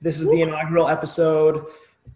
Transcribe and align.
This 0.00 0.20
is 0.20 0.28
the 0.28 0.42
inaugural 0.42 0.88
episode 0.88 1.66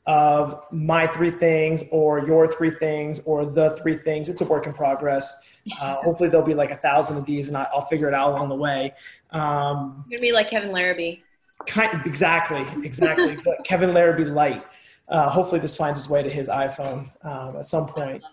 of 0.07 0.65
my 0.71 1.07
three 1.07 1.31
things 1.31 1.85
or 1.91 2.27
your 2.27 2.47
three 2.47 2.71
things 2.71 3.21
or 3.21 3.47
the 3.47 3.71
three 3.71 3.97
things. 3.97 4.29
It's 4.29 4.41
a 4.41 4.45
work 4.45 4.67
in 4.67 4.73
progress. 4.73 5.47
Uh, 5.79 5.97
hopefully 5.97 6.27
there'll 6.31 6.45
be 6.45 6.55
like 6.55 6.71
a 6.71 6.77
thousand 6.77 7.19
of 7.19 7.27
these 7.27 7.49
and 7.49 7.57
I, 7.57 7.67
will 7.75 7.83
figure 7.83 8.09
it 8.09 8.15
out 8.15 8.31
along 8.31 8.49
the 8.49 8.55
way. 8.55 8.95
Um, 9.31 10.07
You're 10.09 10.17
gonna 10.17 10.29
be 10.29 10.33
like 10.33 10.49
Kevin 10.49 10.73
Larrabee. 10.73 11.19
Kind, 11.67 12.01
exactly, 12.07 12.65
exactly. 12.83 13.37
but 13.45 13.63
Kevin 13.63 13.93
Larrabee 13.93 14.25
light. 14.25 14.65
Uh, 15.07 15.29
hopefully 15.29 15.61
this 15.61 15.77
finds 15.77 16.01
its 16.01 16.09
way 16.09 16.23
to 16.23 16.31
his 16.31 16.49
iPhone 16.49 17.11
um, 17.27 17.57
at 17.57 17.67
some 17.67 17.87
point. 17.87 18.25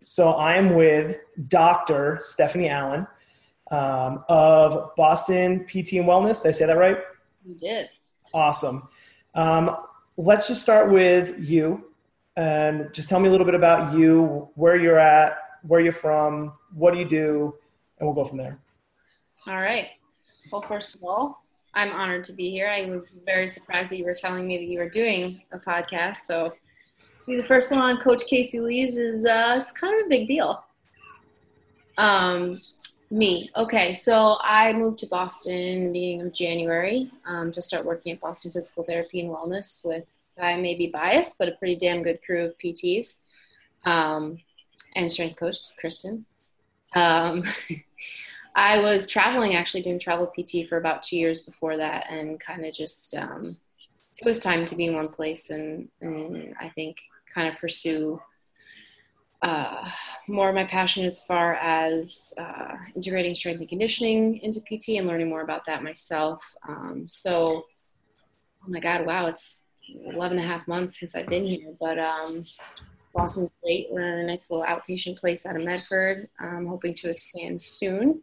So 0.00 0.36
I'm 0.36 0.74
with 0.74 1.16
Dr. 1.48 2.18
Stephanie 2.22 2.68
Allen 2.68 3.08
um, 3.72 4.24
of 4.28 4.94
Boston 4.96 5.64
PT 5.64 5.94
and 5.94 6.06
Wellness. 6.06 6.44
Did 6.44 6.50
I 6.50 6.52
say 6.52 6.66
that 6.66 6.78
right? 6.78 6.98
You 7.44 7.54
did. 7.54 7.88
Awesome. 8.32 8.88
Um, 9.36 9.76
let's 10.16 10.48
just 10.48 10.62
start 10.62 10.90
with 10.90 11.38
you 11.38 11.84
and 12.36 12.92
just 12.92 13.08
tell 13.08 13.20
me 13.20 13.28
a 13.28 13.30
little 13.30 13.46
bit 13.46 13.54
about 13.54 13.96
you, 13.96 14.48
where 14.54 14.76
you're 14.76 14.98
at, 14.98 15.38
where 15.62 15.80
you're 15.80 15.92
from, 15.92 16.52
what 16.74 16.92
do 16.92 16.98
you 16.98 17.08
do, 17.08 17.54
and 17.98 18.06
we'll 18.06 18.14
go 18.14 18.24
from 18.24 18.38
there. 18.38 18.58
All 19.46 19.56
right. 19.56 19.88
Well, 20.50 20.62
first 20.62 20.94
of 20.94 21.04
all, 21.04 21.42
I'm 21.74 21.92
honored 21.92 22.24
to 22.24 22.32
be 22.32 22.50
here. 22.50 22.68
I 22.68 22.86
was 22.86 23.20
very 23.26 23.48
surprised 23.48 23.90
that 23.90 23.98
you 23.98 24.04
were 24.04 24.14
telling 24.14 24.46
me 24.46 24.56
that 24.56 24.64
you 24.64 24.78
were 24.78 24.88
doing 24.88 25.42
a 25.52 25.58
podcast. 25.58 26.18
So 26.18 26.52
to 27.20 27.26
be 27.26 27.36
the 27.36 27.44
first 27.44 27.70
one 27.70 27.80
on 27.80 27.98
Coach 27.98 28.24
Casey 28.26 28.60
Lee's 28.60 28.96
is 28.96 29.24
uh, 29.24 29.58
it's 29.60 29.72
kind 29.72 30.00
of 30.00 30.06
a 30.06 30.08
big 30.08 30.26
deal. 30.26 30.64
Um, 31.98 32.58
me. 33.10 33.50
Okay, 33.56 33.94
so 33.94 34.36
I 34.40 34.72
moved 34.72 34.98
to 34.98 35.06
Boston 35.06 35.92
beginning 35.92 36.22
of 36.22 36.32
January 36.32 37.10
um, 37.26 37.52
to 37.52 37.62
start 37.62 37.84
working 37.84 38.12
at 38.12 38.20
Boston 38.20 38.50
Physical 38.50 38.84
Therapy 38.84 39.20
and 39.20 39.30
Wellness 39.30 39.84
with, 39.84 40.12
I 40.38 40.56
may 40.56 40.74
be 40.74 40.88
biased, 40.88 41.38
but 41.38 41.48
a 41.48 41.52
pretty 41.52 41.76
damn 41.76 42.02
good 42.02 42.20
crew 42.24 42.44
of 42.44 42.58
PTs 42.58 43.18
um, 43.84 44.38
and 44.94 45.10
strength 45.10 45.36
coaches, 45.36 45.74
Kristen. 45.80 46.26
Um, 46.94 47.44
I 48.54 48.80
was 48.80 49.06
traveling, 49.06 49.54
actually 49.54 49.82
doing 49.82 49.98
travel 49.98 50.26
PT 50.26 50.68
for 50.68 50.78
about 50.78 51.02
two 51.02 51.16
years 51.16 51.40
before 51.40 51.76
that, 51.76 52.06
and 52.10 52.40
kind 52.40 52.64
of 52.64 52.72
just 52.72 53.14
um, 53.14 53.56
it 54.18 54.24
was 54.24 54.40
time 54.40 54.64
to 54.64 54.74
be 54.74 54.86
in 54.86 54.94
one 54.94 55.08
place 55.08 55.50
and, 55.50 55.88
and 56.00 56.54
I 56.58 56.70
think 56.70 56.96
kind 57.32 57.48
of 57.48 57.58
pursue 57.58 58.20
uh, 59.42 59.88
more 60.28 60.48
of 60.48 60.54
my 60.54 60.64
passion 60.64 61.04
as 61.04 61.20
far 61.22 61.54
as 61.54 62.32
uh, 62.38 62.76
integrating 62.94 63.34
strength 63.34 63.60
and 63.60 63.68
conditioning 63.68 64.38
into 64.38 64.60
PT 64.60 64.98
and 64.98 65.06
learning 65.06 65.28
more 65.28 65.42
about 65.42 65.64
that 65.66 65.82
myself. 65.82 66.42
Um, 66.68 67.06
so, 67.08 67.64
oh 68.64 68.68
my 68.68 68.80
God, 68.80 69.06
wow, 69.06 69.26
it's 69.26 69.62
11 69.88 70.38
and 70.38 70.46
a 70.46 70.48
half 70.48 70.66
months 70.66 70.98
since 70.98 71.14
I've 71.14 71.28
been 71.28 71.44
here, 71.44 71.72
but 71.78 71.98
um, 71.98 72.44
Boston's 73.14 73.50
great. 73.62 73.88
We're 73.90 74.18
in 74.18 74.24
a 74.24 74.26
nice 74.26 74.50
little 74.50 74.66
outpatient 74.66 75.18
place 75.18 75.46
out 75.46 75.56
of 75.56 75.64
Medford. 75.64 76.28
I'm 76.38 76.66
hoping 76.66 76.94
to 76.94 77.10
expand 77.10 77.60
soon. 77.60 78.22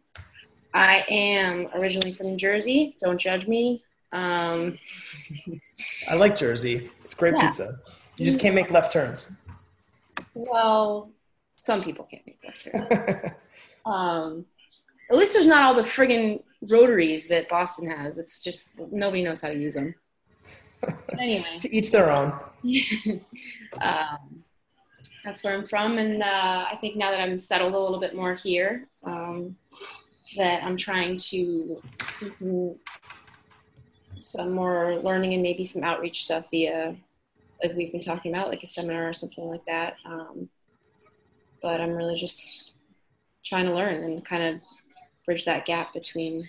I 0.72 1.04
am 1.08 1.68
originally 1.74 2.12
from 2.12 2.36
Jersey. 2.36 2.96
Don't 3.00 3.18
judge 3.18 3.46
me. 3.46 3.82
Um, 4.12 4.78
I 6.10 6.14
like 6.14 6.36
Jersey. 6.36 6.90
It's 7.04 7.14
great 7.14 7.34
yeah. 7.34 7.46
pizza. 7.46 7.80
You 8.16 8.24
just 8.24 8.40
can't 8.40 8.54
make 8.54 8.70
left 8.70 8.92
turns. 8.92 9.38
Well, 10.34 11.12
some 11.56 11.82
people 11.82 12.04
can't 12.04 12.22
make 12.26 12.40
left 12.44 12.64
turns. 12.64 13.32
um, 13.86 14.44
at 15.10 15.16
least 15.16 15.32
there's 15.32 15.46
not 15.46 15.62
all 15.62 15.74
the 15.74 15.88
friggin' 15.88 16.42
rotaries 16.62 17.28
that 17.28 17.48
Boston 17.48 17.90
has. 17.90 18.18
It's 18.18 18.40
just 18.40 18.78
nobody 18.90 19.22
knows 19.22 19.40
how 19.40 19.48
to 19.48 19.56
use 19.56 19.74
them. 19.74 19.94
But 20.80 21.18
anyway, 21.18 21.44
to 21.60 21.74
each 21.74 21.90
their 21.90 22.10
own. 22.10 22.32
um, 23.80 24.44
that's 25.24 25.42
where 25.42 25.54
I'm 25.54 25.66
from, 25.66 25.98
and 25.98 26.22
uh, 26.22 26.66
I 26.70 26.76
think 26.80 26.96
now 26.96 27.10
that 27.10 27.20
I'm 27.20 27.38
settled 27.38 27.74
a 27.74 27.78
little 27.78 28.00
bit 28.00 28.14
more 28.14 28.34
here, 28.34 28.88
um, 29.04 29.56
that 30.36 30.62
I'm 30.62 30.76
trying 30.76 31.16
to 31.16 31.80
some 34.18 34.52
more 34.52 34.96
learning 35.02 35.34
and 35.34 35.42
maybe 35.42 35.64
some 35.64 35.82
outreach 35.82 36.24
stuff 36.24 36.46
via 36.50 36.96
like 37.64 37.76
we've 37.76 37.92
been 37.92 38.00
talking 38.00 38.32
about 38.32 38.48
like 38.48 38.62
a 38.62 38.66
seminar 38.66 39.08
or 39.08 39.12
something 39.12 39.44
like 39.44 39.64
that. 39.66 39.96
Um, 40.04 40.48
but 41.62 41.80
i'm 41.80 41.92
really 41.92 42.16
just 42.16 42.72
trying 43.44 43.64
to 43.64 43.74
learn 43.74 44.04
and 44.04 44.24
kind 44.24 44.42
of 44.42 44.60
bridge 45.24 45.46
that 45.46 45.64
gap 45.64 45.94
between 45.94 46.46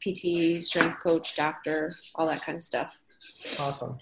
pt 0.00 0.62
strength 0.62 1.00
coach 1.02 1.34
doctor 1.36 1.96
all 2.14 2.26
that 2.26 2.44
kind 2.44 2.56
of 2.56 2.62
stuff. 2.62 2.98
Awesome. 3.58 3.98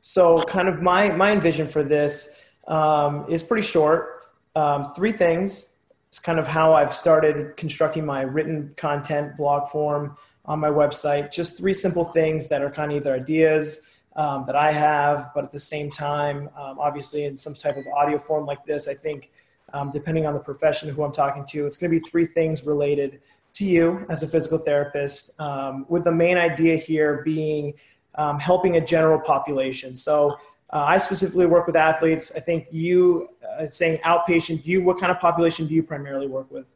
So 0.00 0.36
kind 0.44 0.68
of 0.68 0.82
my 0.82 1.10
my 1.10 1.32
envision 1.32 1.66
for 1.66 1.82
this 1.82 2.40
um, 2.68 3.24
is 3.28 3.42
pretty 3.42 3.66
short. 3.66 4.26
Um, 4.54 4.84
three 4.94 5.12
things. 5.12 5.70
It's 6.08 6.18
kind 6.18 6.38
of 6.38 6.46
how 6.46 6.74
i've 6.74 6.94
started 6.94 7.56
constructing 7.56 8.04
my 8.04 8.20
written 8.20 8.74
content 8.76 9.36
blog 9.36 9.68
form 9.68 10.16
on 10.44 10.60
my 10.60 10.68
website. 10.68 11.32
Just 11.32 11.56
three 11.56 11.72
simple 11.72 12.04
things 12.04 12.48
that 12.48 12.60
are 12.60 12.70
kind 12.70 12.92
of 12.92 12.96
either 12.98 13.14
ideas 13.14 13.80
um, 14.16 14.44
that 14.46 14.56
I 14.56 14.72
have, 14.72 15.30
but 15.34 15.44
at 15.44 15.50
the 15.50 15.60
same 15.60 15.90
time, 15.90 16.48
um, 16.56 16.78
obviously 16.78 17.24
in 17.24 17.36
some 17.36 17.54
type 17.54 17.76
of 17.76 17.86
audio 17.88 18.18
form 18.18 18.46
like 18.46 18.64
this, 18.64 18.86
I 18.88 18.94
think 18.94 19.30
um, 19.72 19.90
depending 19.90 20.24
on 20.26 20.34
the 20.34 20.40
profession 20.40 20.88
who 20.88 21.02
I'm 21.02 21.12
talking 21.12 21.44
to, 21.46 21.66
it's 21.66 21.76
going 21.76 21.90
to 21.90 21.98
be 21.98 22.00
three 22.00 22.26
things 22.26 22.64
related 22.64 23.20
to 23.54 23.64
you 23.64 24.06
as 24.08 24.22
a 24.22 24.28
physical 24.28 24.58
therapist, 24.58 25.38
um, 25.40 25.86
with 25.88 26.04
the 26.04 26.12
main 26.12 26.36
idea 26.36 26.76
here 26.76 27.22
being 27.24 27.74
um, 28.16 28.38
helping 28.38 28.76
a 28.76 28.84
general 28.84 29.18
population. 29.18 29.94
So 29.96 30.38
uh, 30.70 30.84
I 30.86 30.98
specifically 30.98 31.46
work 31.46 31.66
with 31.66 31.76
athletes. 31.76 32.36
I 32.36 32.40
think 32.40 32.66
you 32.70 33.28
uh, 33.58 33.66
saying 33.66 33.98
outpatient, 33.98 34.64
do 34.64 34.70
you, 34.70 34.82
what 34.82 34.98
kind 34.98 35.10
of 35.10 35.18
population 35.20 35.66
do 35.66 35.74
you 35.74 35.82
primarily 35.82 36.26
work 36.26 36.50
with? 36.50 36.66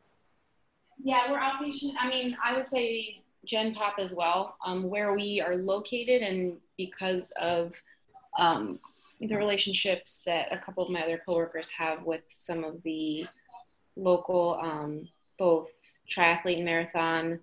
Yeah, 1.02 1.30
we're 1.30 1.38
outpatient. 1.38 1.94
I 2.00 2.08
mean, 2.08 2.36
I 2.44 2.56
would 2.56 2.66
say 2.66 3.22
Gen 3.44 3.74
Pop 3.74 3.94
as 3.98 4.12
well, 4.12 4.56
um, 4.64 4.84
where 4.84 5.14
we 5.14 5.40
are 5.40 5.56
located, 5.56 6.22
and 6.22 6.56
because 6.78 7.32
of 7.32 7.74
um, 8.38 8.78
the 9.20 9.36
relationships 9.36 10.22
that 10.24 10.50
a 10.52 10.58
couple 10.58 10.84
of 10.84 10.90
my 10.90 11.02
other 11.02 11.20
coworkers 11.26 11.68
have 11.70 12.04
with 12.04 12.22
some 12.28 12.64
of 12.64 12.82
the 12.84 13.26
local, 13.96 14.58
um, 14.62 15.08
both 15.38 15.68
triathlete 16.08 16.64
marathon, 16.64 17.40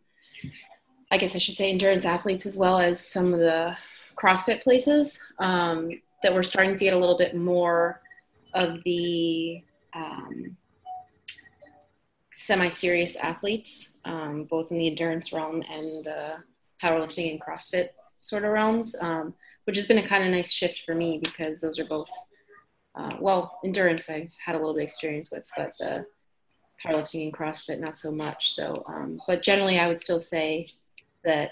I 1.12 1.18
guess 1.18 1.36
I 1.36 1.40
should 1.40 1.56
say 1.56 1.70
endurance 1.70 2.06
athletes, 2.06 2.46
as 2.46 2.58
well 2.58 2.80
as 2.80 3.06
some 3.06 3.34
of 3.34 3.40
the 3.40 3.78
CrossFit 4.16 4.64
places, 4.64 5.20
um, 5.40 5.90
that 6.24 6.34
we're 6.34 6.44
starting 6.44 6.76
to 6.76 6.84
get 6.84 6.94
a 6.94 6.98
little 6.98 7.18
bit 7.18 7.36
more 7.36 8.02
of 8.54 8.82
the 8.86 9.62
um, 9.94 10.58
semi-serious 12.32 13.18
athletes, 13.18 13.98
um, 14.06 14.46
both 14.46 14.72
in 14.72 14.78
the 14.78 14.88
endurance 14.88 15.34
realm 15.34 15.62
and 15.70 16.06
the 16.06 16.38
powerlifting 16.82 17.32
and 17.32 17.42
CrossFit 17.42 17.90
sort 18.26 18.44
of 18.44 18.52
realms, 18.52 18.96
um, 19.02 19.34
which 19.66 19.78
has 19.78 19.86
been 19.86 20.00
a 20.00 20.08
kind 20.08 20.24
of 20.24 20.32
nice 20.32 20.52
shift 20.52 20.80
for 20.86 20.96
me 20.96 21.20
because 21.24 21.62
those 21.62 21.80
are 21.80 21.86
both, 21.86 22.10
uh, 22.96 23.18
well, 23.20 23.60
endurance 23.64 24.10
I've 24.10 24.32
had 24.44 24.56
a 24.56 24.58
little 24.58 24.74
bit 24.74 24.84
of 24.84 24.88
experience 24.88 25.32
with, 25.32 25.48
but 25.56 25.78
the 25.80 26.06
powerlifting 26.84 27.24
and 27.24 27.34
CrossFit 27.34 27.80
not 27.80 27.98
so 27.98 28.12
much. 28.12 28.52
So, 28.52 28.84
um, 28.88 29.20
but 29.28 29.44
generally, 29.44 29.80
I 29.80 29.88
would 29.88 30.00
still 30.00 30.20
say 30.20 30.68
that 31.24 31.52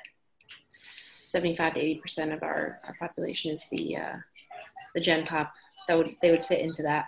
75 0.70 1.76
to 1.76 1.80
80 1.80 1.96
percent 2.00 2.34
of 2.34 2.44
our, 2.44 2.74
our 2.86 2.96
population 3.00 3.52
is 3.52 3.68
the 3.72 3.98
uh, 3.98 4.16
the 4.96 5.02
Gen 5.02 5.26
Pop 5.26 5.54
that 5.88 5.98
would 5.98 6.10
they 6.22 6.32
would 6.32 6.44
fit 6.44 6.62
into 6.62 6.82
that. 6.84 7.08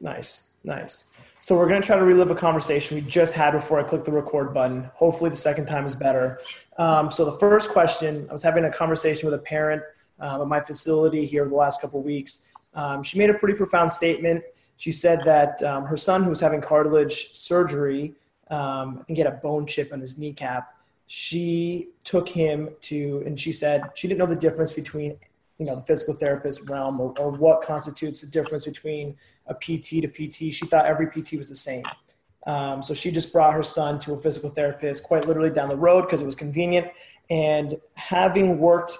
Nice, 0.00 0.54
nice. 0.64 1.10
So 1.40 1.56
we're 1.56 1.68
going 1.68 1.82
to 1.82 1.86
try 1.86 1.98
to 1.98 2.04
relive 2.04 2.30
a 2.30 2.34
conversation 2.34 2.96
we 2.96 3.02
just 3.02 3.34
had 3.34 3.50
before 3.50 3.78
I 3.78 3.82
clicked 3.82 4.06
the 4.06 4.12
record 4.12 4.54
button. 4.54 4.90
Hopefully 4.94 5.28
the 5.28 5.36
second 5.36 5.66
time 5.66 5.84
is 5.84 5.94
better. 5.94 6.40
Um, 6.78 7.10
so 7.10 7.24
the 7.24 7.38
first 7.38 7.70
question, 7.70 8.26
I 8.28 8.32
was 8.32 8.42
having 8.42 8.64
a 8.64 8.70
conversation 8.70 9.30
with 9.30 9.38
a 9.38 9.42
parent 9.42 9.82
um, 10.20 10.42
at 10.42 10.48
my 10.48 10.60
facility 10.60 11.24
here 11.24 11.48
the 11.48 11.54
last 11.54 11.80
couple 11.80 12.02
weeks. 12.02 12.46
Um, 12.74 13.02
she 13.02 13.18
made 13.18 13.30
a 13.30 13.34
pretty 13.34 13.56
profound 13.56 13.92
statement. 13.92 14.42
She 14.76 14.90
said 14.90 15.20
that 15.24 15.62
um, 15.62 15.86
her 15.86 15.96
son, 15.96 16.24
who 16.24 16.30
was 16.30 16.40
having 16.40 16.60
cartilage 16.60 17.32
surgery, 17.32 18.14
um, 18.50 18.98
I 19.00 19.04
think 19.04 19.16
he 19.16 19.22
had 19.22 19.32
a 19.32 19.36
bone 19.36 19.66
chip 19.66 19.92
on 19.92 20.00
his 20.00 20.18
kneecap. 20.18 20.74
She 21.06 21.88
took 22.02 22.28
him 22.28 22.70
to, 22.82 23.22
and 23.24 23.38
she 23.38 23.52
said 23.52 23.82
she 23.94 24.08
didn't 24.08 24.18
know 24.18 24.26
the 24.26 24.36
difference 24.40 24.72
between 24.72 25.16
you 25.58 25.66
know 25.66 25.76
the 25.76 25.82
physical 25.82 26.14
therapist 26.14 26.68
realm 26.68 27.00
or, 27.00 27.14
or 27.18 27.30
what 27.30 27.62
constitutes 27.62 28.20
the 28.20 28.26
difference 28.26 28.64
between 28.64 29.16
a 29.46 29.54
PT 29.54 30.02
to 30.02 30.08
PT. 30.08 30.52
She 30.52 30.66
thought 30.66 30.86
every 30.86 31.06
PT 31.06 31.34
was 31.34 31.48
the 31.48 31.54
same. 31.54 31.84
Um, 32.46 32.82
so 32.82 32.94
she 32.94 33.10
just 33.10 33.32
brought 33.32 33.54
her 33.54 33.62
son 33.62 33.98
to 34.00 34.12
a 34.12 34.20
physical 34.20 34.50
therapist 34.50 35.04
quite 35.04 35.26
literally 35.26 35.50
down 35.50 35.68
the 35.68 35.76
road 35.76 36.02
because 36.02 36.20
it 36.20 36.26
was 36.26 36.34
convenient. 36.34 36.88
And 37.30 37.80
having 37.96 38.58
worked 38.58 38.98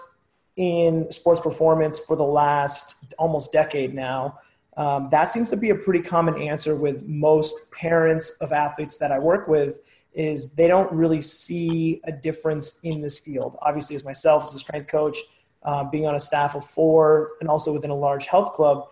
in 0.56 1.10
sports 1.12 1.40
performance 1.40 1.98
for 1.98 2.16
the 2.16 2.24
last 2.24 3.14
almost 3.18 3.52
decade 3.52 3.94
now, 3.94 4.38
um, 4.76 5.08
that 5.10 5.30
seems 5.30 5.50
to 5.50 5.56
be 5.56 5.70
a 5.70 5.74
pretty 5.74 6.00
common 6.00 6.40
answer 6.40 6.74
with 6.74 7.06
most 7.06 7.70
parents 7.70 8.36
of 8.40 8.52
athletes 8.52 8.98
that 8.98 9.12
I 9.12 9.18
work 9.18 9.46
with 9.46 9.80
is 10.14 10.52
they 10.52 10.68
don't 10.68 10.90
really 10.92 11.20
see 11.20 12.00
a 12.04 12.12
difference 12.12 12.80
in 12.82 13.00
this 13.00 13.18
field. 13.18 13.56
Obviously, 13.62 13.96
as 13.96 14.04
myself 14.04 14.44
as 14.44 14.54
a 14.54 14.58
strength 14.58 14.88
coach, 14.88 15.18
uh, 15.64 15.84
being 15.84 16.06
on 16.06 16.14
a 16.14 16.20
staff 16.20 16.54
of 16.54 16.64
four, 16.64 17.32
and 17.40 17.48
also 17.48 17.72
within 17.72 17.90
a 17.90 17.94
large 17.94 18.26
health 18.26 18.52
club, 18.52 18.88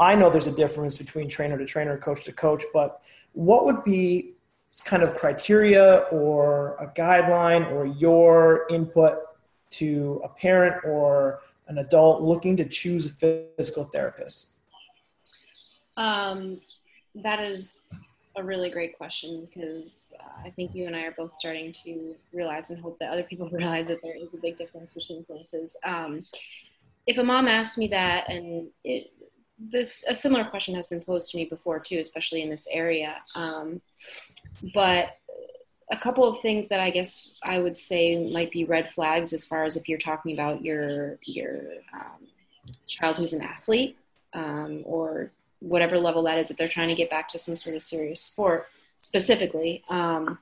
I 0.00 0.14
know 0.14 0.30
there's 0.30 0.46
a 0.46 0.52
difference 0.54 0.98
between 0.98 1.28
trainer 1.28 1.58
to 1.58 1.64
trainer, 1.64 1.96
coach 1.96 2.24
to 2.24 2.32
coach. 2.32 2.64
But 2.72 3.00
what 3.32 3.64
would 3.64 3.84
be 3.84 4.34
kind 4.84 5.02
of 5.02 5.14
criteria 5.14 6.06
or 6.10 6.76
a 6.76 6.86
guideline 6.98 7.70
or 7.70 7.86
your 7.86 8.66
input 8.70 9.18
to 9.70 10.20
a 10.24 10.28
parent 10.28 10.82
or 10.84 11.40
an 11.68 11.78
adult 11.78 12.22
looking 12.22 12.56
to 12.56 12.64
choose 12.64 13.06
a 13.06 13.10
physical 13.56 13.84
therapist? 13.84 14.54
Um, 15.96 16.60
that 17.14 17.40
is 17.40 17.90
a 18.36 18.42
really 18.42 18.70
great 18.70 18.96
question 18.96 19.46
because 19.46 20.12
uh, 20.18 20.46
I 20.46 20.50
think 20.50 20.74
you 20.74 20.86
and 20.86 20.96
I 20.96 21.02
are 21.02 21.12
both 21.12 21.32
starting 21.32 21.72
to 21.84 22.14
realize 22.32 22.70
and 22.70 22.80
hope 22.80 22.98
that 22.98 23.10
other 23.10 23.22
people 23.22 23.48
realize 23.52 23.88
that 23.88 24.00
there 24.02 24.16
is 24.16 24.34
a 24.34 24.38
big 24.38 24.56
difference 24.56 24.94
between 24.94 25.24
places. 25.24 25.76
Um, 25.84 26.22
if 27.06 27.18
a 27.18 27.22
mom 27.22 27.48
asked 27.48 27.78
me 27.78 27.88
that, 27.88 28.30
and 28.30 28.68
it, 28.84 29.12
this 29.70 30.04
a 30.08 30.14
similar 30.14 30.44
question 30.44 30.74
has 30.74 30.88
been 30.88 31.02
posed 31.02 31.30
to 31.30 31.36
me 31.36 31.44
before 31.44 31.78
too, 31.78 31.98
especially 31.98 32.42
in 32.42 32.50
this 32.50 32.66
area. 32.70 33.16
Um, 33.34 33.80
but 34.74 35.16
a 35.90 35.96
couple 35.96 36.24
of 36.24 36.40
things 36.40 36.68
that 36.68 36.80
I 36.80 36.90
guess 36.90 37.38
I 37.44 37.58
would 37.58 37.76
say 37.76 38.28
might 38.30 38.50
be 38.50 38.64
red 38.64 38.88
flags 38.88 39.32
as 39.32 39.44
far 39.44 39.64
as 39.64 39.76
if 39.76 39.88
you're 39.88 39.98
talking 39.98 40.32
about 40.32 40.64
your 40.64 41.18
your 41.22 41.62
um, 41.92 42.26
child 42.86 43.16
who's 43.16 43.32
an 43.32 43.42
athlete 43.42 43.96
um, 44.32 44.82
or 44.84 45.30
whatever 45.60 45.98
level 45.98 46.22
that 46.24 46.38
is, 46.38 46.50
if 46.50 46.56
they're 46.56 46.68
trying 46.68 46.88
to 46.88 46.94
get 46.94 47.10
back 47.10 47.28
to 47.28 47.38
some 47.38 47.56
sort 47.56 47.76
of 47.76 47.82
serious 47.82 48.20
sport 48.20 48.68
specifically. 48.98 49.82
Um, 49.88 50.38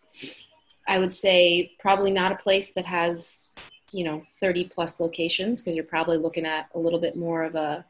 I 0.89 0.99
would 0.99 1.13
say 1.13 1.73
probably 1.79 2.11
not 2.11 2.33
a 2.33 2.37
place 2.37 2.73
that 2.73 2.87
has, 2.87 3.51
you 3.93 4.05
know, 4.05 4.23
30 4.39 4.65
plus 4.65 4.99
locations 4.99 5.61
because 5.61 5.77
you're 5.77 5.85
probably 5.85 6.17
looking 6.17 6.47
at 6.47 6.69
a 6.75 6.79
little 6.79 6.99
bit 6.99 7.17
more 7.17 7.45
of 7.45 7.55
a 7.55 7.85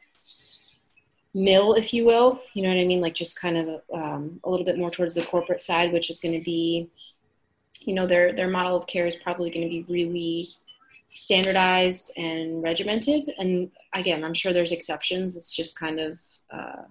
mill, 1.33 1.73
if 1.73 1.93
you 1.93 2.05
will. 2.05 2.41
You 2.53 2.63
know 2.63 2.69
what 2.69 2.77
I 2.77 2.85
mean? 2.85 3.01
Like 3.01 3.13
just 3.13 3.39
kind 3.39 3.57
of 3.57 3.81
um, 3.93 4.39
a 4.43 4.49
little 4.49 4.65
bit 4.65 4.77
more 4.77 4.91
towards 4.91 5.13
the 5.13 5.25
corporate 5.25 5.61
side, 5.61 5.93
which 5.93 6.09
is 6.09 6.19
going 6.19 6.37
to 6.37 6.43
be, 6.43 6.89
you 7.81 7.93
know, 7.93 8.05
their 8.05 8.33
their 8.33 8.49
model 8.49 8.77
of 8.77 8.87
care 8.87 9.07
is 9.07 9.15
probably 9.15 9.49
going 9.49 9.63
to 9.63 9.69
be 9.69 9.85
really 9.89 10.47
standardized 11.11 12.11
and 12.17 12.63
regimented. 12.63 13.33
And 13.37 13.71
again, 13.93 14.23
I'm 14.23 14.33
sure 14.33 14.53
there's 14.53 14.71
exceptions. 14.71 15.35
It's 15.35 15.55
just 15.55 15.79
kind 15.79 15.99
of 15.99 16.19
uh, 16.51 16.83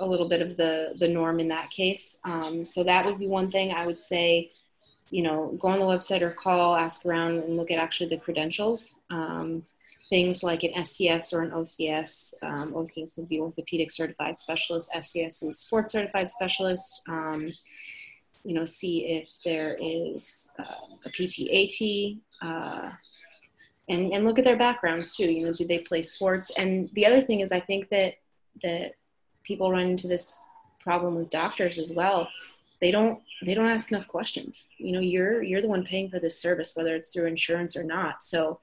a 0.00 0.06
little 0.06 0.28
bit 0.28 0.42
of 0.42 0.56
the 0.56 0.94
the 0.98 1.08
norm 1.08 1.40
in 1.40 1.48
that 1.48 1.70
case. 1.70 2.18
Um, 2.24 2.66
so 2.66 2.84
that 2.84 3.04
would 3.04 3.18
be 3.18 3.28
one 3.28 3.50
thing 3.50 3.72
I 3.72 3.86
would 3.86 3.98
say. 3.98 4.50
You 5.10 5.22
know, 5.22 5.56
go 5.58 5.68
on 5.68 5.78
the 5.78 5.86
website 5.86 6.20
or 6.20 6.32
call, 6.32 6.76
ask 6.76 7.06
around, 7.06 7.38
and 7.38 7.56
look 7.56 7.70
at 7.70 7.78
actually 7.78 8.10
the 8.10 8.18
credentials. 8.18 8.96
Um, 9.08 9.62
things 10.08 10.42
like 10.42 10.62
an 10.62 10.72
SCS 10.72 11.32
or 11.32 11.42
an 11.42 11.50
OCS. 11.50 12.34
Um, 12.42 12.72
OCS 12.72 13.16
would 13.16 13.28
be 13.28 13.40
orthopedic 13.40 13.90
certified 13.90 14.38
specialist. 14.38 14.90
SCS 14.94 15.46
is 15.46 15.60
sports 15.60 15.92
certified 15.92 16.30
specialist. 16.30 17.02
Um, 17.08 17.48
you 18.44 18.54
know, 18.54 18.64
see 18.64 19.06
if 19.06 19.36
there 19.44 19.76
is 19.80 20.50
uh, 20.58 20.64
a 21.04 21.10
PTAT. 21.10 22.18
Uh, 22.40 22.90
and, 23.88 24.12
and 24.12 24.24
look 24.24 24.38
at 24.38 24.44
their 24.44 24.56
backgrounds 24.56 25.16
too. 25.16 25.30
You 25.30 25.46
know, 25.46 25.52
did 25.52 25.68
they 25.68 25.78
play 25.78 26.02
sports? 26.02 26.50
And 26.56 26.88
the 26.94 27.06
other 27.06 27.20
thing 27.20 27.40
is, 27.40 27.52
I 27.52 27.60
think 27.60 27.88
that 27.90 28.14
that 28.62 28.94
people 29.44 29.70
run 29.70 29.86
into 29.86 30.08
this 30.08 30.36
problem 30.80 31.14
with 31.14 31.30
doctors 31.30 31.78
as 31.78 31.92
well 31.92 32.28
they 32.80 32.90
don't 32.90 33.20
they 33.44 33.54
don't 33.54 33.68
ask 33.68 33.90
enough 33.90 34.06
questions. 34.08 34.68
You 34.78 34.92
know 34.92 35.00
you're 35.00 35.42
you're 35.42 35.62
the 35.62 35.68
one 35.68 35.84
paying 35.84 36.10
for 36.10 36.20
this 36.20 36.40
service 36.40 36.72
whether 36.74 36.94
it's 36.94 37.08
through 37.08 37.26
insurance 37.26 37.76
or 37.76 37.84
not. 37.84 38.22
So 38.22 38.60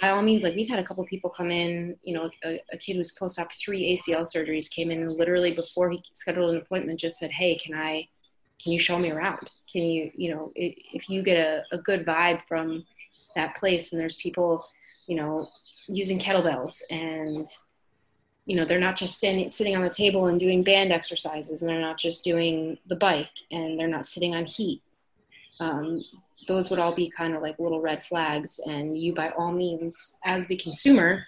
by 0.00 0.10
all 0.10 0.22
means 0.22 0.42
like 0.42 0.54
we've 0.54 0.68
had 0.68 0.78
a 0.78 0.84
couple 0.84 1.04
people 1.06 1.30
come 1.30 1.50
in 1.50 1.96
you 2.02 2.14
know 2.14 2.30
a, 2.44 2.60
a 2.72 2.76
kid 2.76 2.96
who's 2.96 3.12
post-op 3.12 3.52
three 3.52 3.96
acl 3.96 4.26
surgeries 4.26 4.70
came 4.70 4.90
in 4.90 5.08
literally 5.08 5.52
before 5.52 5.90
he 5.90 6.02
scheduled 6.14 6.50
an 6.54 6.60
appointment 6.60 7.00
just 7.00 7.18
said 7.18 7.30
hey 7.30 7.56
can 7.56 7.74
i 7.74 8.06
can 8.62 8.72
you 8.72 8.78
show 8.78 8.98
me 8.98 9.10
around? 9.10 9.50
Can 9.70 9.82
you 9.82 10.10
you 10.14 10.34
know 10.34 10.52
if 10.54 11.08
you 11.08 11.22
get 11.22 11.38
a, 11.38 11.62
a 11.72 11.78
good 11.78 12.04
vibe 12.04 12.42
from 12.42 12.84
that 13.34 13.56
place 13.56 13.92
and 13.92 14.00
there's 14.00 14.16
people 14.16 14.64
you 15.06 15.16
know 15.16 15.48
using 15.88 16.18
kettlebells 16.18 16.80
and 16.90 17.46
you 18.46 18.56
know 18.56 18.64
they're 18.64 18.80
not 18.80 18.96
just 18.96 19.16
standing 19.16 19.48
sitting 19.48 19.76
on 19.76 19.82
the 19.82 19.90
table 19.90 20.26
and 20.26 20.40
doing 20.40 20.62
band 20.62 20.92
exercises 20.92 21.62
and 21.62 21.70
they're 21.70 21.80
not 21.80 21.98
just 21.98 22.24
doing 22.24 22.78
the 22.86 22.96
bike 22.96 23.28
and 23.50 23.78
they're 23.78 23.88
not 23.88 24.06
sitting 24.06 24.34
on 24.34 24.44
heat. 24.44 24.82
Um, 25.60 26.00
those 26.48 26.70
would 26.70 26.78
all 26.78 26.94
be 26.94 27.10
kind 27.10 27.34
of 27.34 27.42
like 27.42 27.58
little 27.58 27.80
red 27.80 28.04
flags 28.04 28.58
and 28.66 28.96
you 28.96 29.14
by 29.14 29.30
all 29.30 29.52
means 29.52 30.16
as 30.24 30.46
the 30.46 30.56
consumer 30.56 31.26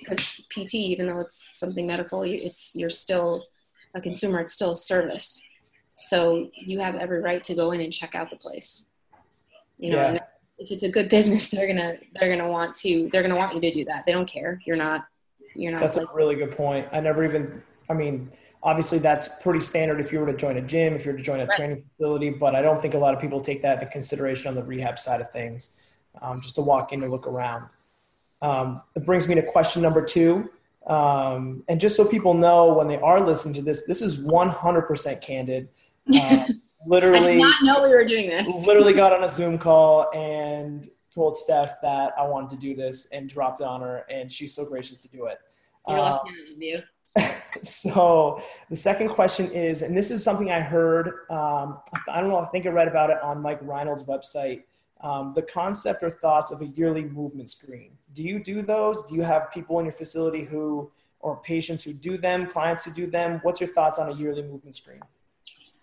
because 0.00 0.40
pt 0.50 0.74
even 0.74 1.06
though 1.06 1.20
it's 1.20 1.58
something 1.58 1.86
medical 1.86 2.22
it's 2.22 2.72
you're 2.74 2.90
still 2.90 3.44
a 3.94 4.00
consumer 4.00 4.40
it's 4.40 4.52
still 4.52 4.72
a 4.72 4.76
service. 4.76 5.42
So 5.96 6.50
you 6.54 6.80
have 6.80 6.96
every 6.96 7.20
right 7.20 7.44
to 7.44 7.54
go 7.54 7.72
in 7.72 7.80
and 7.80 7.92
check 7.92 8.14
out 8.14 8.30
the 8.30 8.36
place. 8.36 8.88
You 9.78 9.92
know 9.92 9.96
yeah. 9.96 10.18
if 10.58 10.70
it's 10.70 10.82
a 10.82 10.90
good 10.90 11.08
business 11.16 11.50
they're 11.50 11.68
gonna 11.68 11.96
they're 12.16 12.36
gonna 12.36 12.50
want 12.50 12.74
to 12.76 13.08
they're 13.10 13.22
gonna 13.22 13.36
want 13.36 13.54
you 13.54 13.60
to 13.60 13.70
do 13.70 13.84
that. 13.84 14.04
They 14.04 14.12
don't 14.12 14.28
care. 14.28 14.60
You're 14.66 14.76
not 14.76 15.06
you're 15.54 15.72
not. 15.72 15.80
That's 15.80 15.96
like, 15.96 16.06
a 16.10 16.14
really 16.14 16.36
good 16.36 16.56
point. 16.56 16.88
I 16.92 17.00
never 17.00 17.24
even. 17.24 17.62
I 17.88 17.94
mean, 17.94 18.30
obviously 18.62 18.98
that's 18.98 19.42
pretty 19.42 19.60
standard 19.60 20.00
if 20.00 20.12
you 20.12 20.20
were 20.20 20.26
to 20.26 20.36
join 20.36 20.56
a 20.56 20.62
gym, 20.62 20.94
if 20.94 21.04
you 21.04 21.12
were 21.12 21.18
to 21.18 21.24
join 21.24 21.40
a 21.40 21.46
right. 21.46 21.56
training 21.56 21.84
facility, 21.96 22.30
but 22.30 22.54
I 22.54 22.62
don't 22.62 22.80
think 22.80 22.94
a 22.94 22.98
lot 22.98 23.14
of 23.14 23.20
people 23.20 23.40
take 23.40 23.62
that 23.62 23.80
into 23.80 23.90
consideration 23.90 24.48
on 24.48 24.54
the 24.54 24.62
rehab 24.62 24.98
side 24.98 25.20
of 25.20 25.30
things. 25.30 25.76
Um, 26.20 26.40
just 26.40 26.56
to 26.56 26.60
walk 26.60 26.92
in 26.92 27.02
and 27.02 27.12
look 27.12 27.28
around. 27.28 27.66
Um, 28.42 28.82
it 28.96 29.06
brings 29.06 29.28
me 29.28 29.36
to 29.36 29.42
question 29.42 29.80
number 29.80 30.04
two. 30.04 30.50
Um, 30.86 31.62
and 31.68 31.80
just 31.80 31.94
so 31.94 32.04
people 32.04 32.34
know 32.34 32.72
when 32.72 32.88
they 32.88 32.96
are 32.96 33.20
listening 33.20 33.54
to 33.54 33.62
this, 33.62 33.86
this 33.86 34.02
is 34.02 34.18
100% 34.24 35.22
candid. 35.22 35.68
Uh, 36.12 36.46
literally, 36.86 37.18
I 37.18 37.32
did 37.32 37.40
not 37.40 37.62
know 37.62 37.82
we 37.84 37.90
were 37.90 38.04
doing 38.04 38.28
this. 38.28 38.66
literally 38.66 38.92
got 38.92 39.12
on 39.12 39.22
a 39.22 39.28
Zoom 39.28 39.56
call 39.56 40.10
and 40.12 40.90
told 41.14 41.36
Steph 41.36 41.80
that 41.82 42.12
I 42.18 42.26
wanted 42.26 42.50
to 42.50 42.56
do 42.56 42.74
this 42.74 43.06
and 43.06 43.28
dropped 43.28 43.60
it 43.60 43.66
on 43.66 43.80
her, 43.80 44.04
and 44.10 44.32
she's 44.32 44.54
so 44.54 44.64
gracious 44.64 44.98
to 44.98 45.08
do 45.08 45.26
it. 45.26 45.38
You're 45.88 45.98
uh, 45.98 46.02
lucky 46.02 46.30
you. 46.58 46.82
so 47.62 48.42
the 48.68 48.76
second 48.76 49.08
question 49.08 49.50
is, 49.50 49.82
and 49.82 49.96
this 49.96 50.10
is 50.10 50.22
something 50.22 50.50
I 50.50 50.60
heard. 50.60 51.08
Um, 51.30 51.78
I 52.08 52.20
don't 52.20 52.28
know. 52.28 52.38
I 52.38 52.46
think 52.46 52.66
I 52.66 52.70
read 52.70 52.88
about 52.88 53.10
it 53.10 53.20
on 53.22 53.42
Mike 53.42 53.60
Reinold's 53.62 54.04
website. 54.04 54.62
Um, 55.00 55.32
the 55.34 55.42
concept 55.42 56.02
or 56.02 56.10
thoughts 56.10 56.50
of 56.50 56.60
a 56.60 56.66
yearly 56.66 57.04
movement 57.04 57.48
screen. 57.48 57.92
Do 58.14 58.22
you 58.22 58.42
do 58.42 58.62
those? 58.62 59.02
Do 59.04 59.14
you 59.14 59.22
have 59.22 59.50
people 59.50 59.78
in 59.78 59.86
your 59.86 59.92
facility 59.92 60.44
who, 60.44 60.90
or 61.20 61.38
patients 61.38 61.82
who 61.82 61.94
do 61.94 62.18
them, 62.18 62.46
clients 62.46 62.84
who 62.84 62.92
do 62.92 63.10
them? 63.10 63.40
What's 63.42 63.60
your 63.60 63.72
thoughts 63.72 63.98
on 63.98 64.10
a 64.10 64.14
yearly 64.14 64.42
movement 64.42 64.74
screen? 64.74 65.00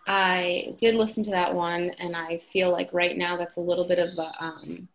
I 0.06 0.76
did 0.78 0.96
listen 0.96 1.24
to 1.24 1.32
that 1.32 1.54
one, 1.54 1.90
and 2.00 2.16
I 2.16 2.38
feel 2.38 2.72
like 2.72 2.90
right 2.94 3.18
now 3.18 3.36
that's 3.36 3.58
a 3.58 3.62
little 3.62 3.86
bit 3.86 4.00
of 4.00 4.18
a 4.18 4.32
um, 4.40 4.88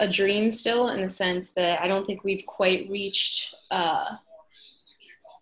a 0.00 0.08
dream 0.08 0.50
still 0.50 0.88
in 0.88 1.02
the 1.02 1.10
sense 1.10 1.50
that 1.52 1.80
I 1.80 1.86
don't 1.86 2.06
think 2.06 2.24
we've 2.24 2.44
quite 2.46 2.88
reached. 2.90 3.54
Uh, 3.70 4.16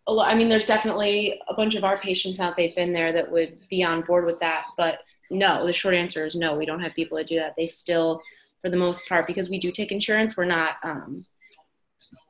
a 0.08 0.12
lot, 0.12 0.30
I 0.30 0.34
mean, 0.34 0.48
there's 0.48 0.66
definitely 0.66 1.40
a 1.48 1.54
bunch 1.54 1.76
of 1.76 1.84
our 1.84 1.98
patients 1.98 2.40
out 2.40 2.56
they've 2.56 2.74
been 2.74 2.92
there 2.92 3.12
that 3.12 3.30
would 3.30 3.58
be 3.70 3.84
on 3.84 4.02
board 4.02 4.24
with 4.24 4.40
that, 4.40 4.64
but 4.76 4.98
no. 5.30 5.64
The 5.64 5.72
short 5.72 5.94
answer 5.94 6.26
is 6.26 6.34
no. 6.34 6.56
We 6.56 6.66
don't 6.66 6.80
have 6.80 6.94
people 6.94 7.18
that 7.18 7.28
do 7.28 7.38
that. 7.38 7.54
They 7.56 7.66
still, 7.66 8.20
for 8.62 8.70
the 8.70 8.76
most 8.76 9.08
part, 9.08 9.26
because 9.26 9.48
we 9.48 9.60
do 9.60 9.70
take 9.70 9.92
insurance, 9.92 10.36
we're 10.36 10.44
not. 10.44 10.76
Um, 10.82 11.24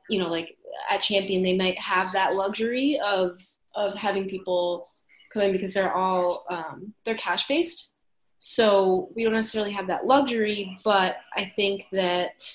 you 0.09 0.19
know, 0.19 0.27
like 0.27 0.57
at 0.89 1.01
Champion, 1.01 1.41
they 1.41 1.57
might 1.57 1.79
have 1.79 2.11
that 2.13 2.35
luxury 2.35 2.99
of 3.03 3.39
of 3.75 3.93
having 3.95 4.27
people 4.27 4.85
come 5.31 5.43
in 5.43 5.51
because 5.51 5.73
they're 5.73 5.93
all 5.93 6.45
um, 6.49 6.93
they're 7.05 7.15
cash 7.15 7.47
based 7.47 7.93
so 8.39 9.09
we 9.15 9.23
don't 9.23 9.33
necessarily 9.33 9.71
have 9.71 9.87
that 9.87 10.05
luxury, 10.05 10.75
but 10.83 11.17
I 11.35 11.51
think 11.55 11.85
that, 11.91 12.51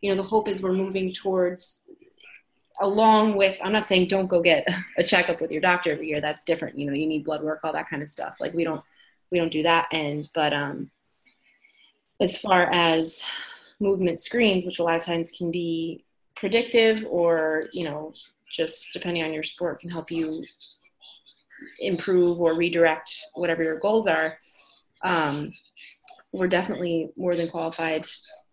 you 0.00 0.10
know, 0.10 0.16
the 0.16 0.28
hope 0.28 0.48
is 0.48 0.62
we're 0.62 0.72
moving 0.72 1.12
towards 1.12 1.80
along 2.80 3.36
with 3.36 3.58
i'm 3.62 3.72
not 3.72 3.86
saying 3.86 4.06
don't 4.06 4.26
go 4.26 4.42
get 4.42 4.66
a 4.98 5.02
checkup 5.02 5.40
with 5.40 5.50
your 5.50 5.60
doctor 5.60 5.92
every 5.92 6.08
year. 6.08 6.20
That's 6.20 6.44
different. 6.44 6.78
You 6.78 6.86
know 6.86 6.92
you 6.92 7.06
need 7.06 7.24
blood 7.24 7.42
work 7.42 7.60
all 7.64 7.72
that 7.72 7.88
kind 7.88 8.02
of 8.02 8.08
stuff. 8.08 8.36
Like 8.40 8.54
we 8.54 8.64
don't 8.64 8.82
we 9.30 9.38
don't 9.38 9.52
do 9.52 9.62
that 9.62 9.86
end. 9.92 10.28
But 10.34 10.52
um 10.52 10.90
as 12.20 12.38
far 12.38 12.68
as 12.72 13.24
movement 13.80 14.18
screens 14.18 14.64
which 14.64 14.78
a 14.78 14.82
lot 14.82 14.96
of 14.96 15.04
times 15.04 15.32
can 15.36 15.50
be 15.50 16.04
predictive 16.34 17.04
or 17.08 17.64
you 17.72 17.84
know 17.84 18.12
just 18.50 18.92
depending 18.92 19.22
on 19.22 19.32
your 19.32 19.42
sport 19.42 19.80
can 19.80 19.90
help 19.90 20.10
you 20.10 20.42
improve 21.80 22.40
or 22.40 22.54
redirect 22.54 23.10
whatever 23.34 23.62
your 23.62 23.78
goals 23.78 24.06
are 24.06 24.38
um, 25.06 25.52
we're 26.32 26.48
definitely 26.48 27.10
more 27.16 27.36
than 27.36 27.48
qualified 27.48 28.04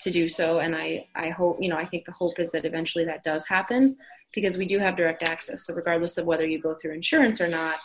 to 0.02 0.12
do 0.12 0.30
so. 0.30 0.60
And 0.60 0.76
I, 0.76 1.08
I 1.16 1.30
hope, 1.30 1.58
you 1.60 1.68
know, 1.68 1.78
I 1.78 1.86
think 1.86 2.06
the 2.06 2.12
hope 2.12 2.40
is 2.40 2.52
that 2.52 2.64
eventually 2.64 3.06
that 3.06 3.24
does 3.24 3.48
happen 3.48 3.98
because 4.34 4.58
we 4.58 4.66
do 4.66 4.78
have 4.80 4.96
direct 4.96 5.24
access. 5.24 5.66
So 5.66 5.74
regardless 5.74 6.18
of 6.18 6.26
whether 6.26 6.48
you 6.48 6.62
go 6.62 6.76
through 6.76 6.94
insurance 6.94 7.42
or 7.42 7.48
not, 7.48 7.78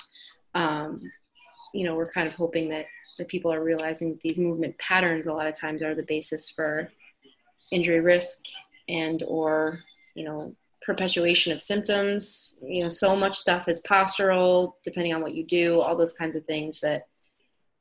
um, 0.55 1.01
you 1.73 1.85
know, 1.85 1.95
we're 1.95 2.13
kind 2.13 2.29
of 2.29 2.35
hoping 2.35 2.69
that, 2.69 2.87
that 3.19 3.29
people 3.29 3.53
are 3.53 3.65
realizing 3.65 4.11
that 4.11 4.21
these 4.21 4.39
movement 4.39 4.77
patterns 4.79 5.27
a 5.27 5.33
lot 5.33 5.47
of 5.47 5.59
times 5.59 5.83
are 5.83 5.95
the 5.95 6.07
basis 6.07 6.51
for 6.51 6.91
injury 7.73 8.01
risk 8.01 8.45
and 8.89 9.23
or 9.27 9.81
you 10.15 10.25
know 10.25 10.55
perpetuation 10.81 11.53
of 11.53 11.61
symptoms 11.61 12.57
you 12.63 12.83
know 12.83 12.89
so 12.89 13.15
much 13.15 13.37
stuff 13.37 13.69
is 13.69 13.83
postural 13.83 14.73
depending 14.83 15.13
on 15.13 15.21
what 15.21 15.35
you 15.35 15.45
do 15.45 15.81
all 15.81 15.97
those 15.97 16.15
kinds 16.15 16.35
of 16.37 16.45
things 16.47 16.81
that 16.81 17.09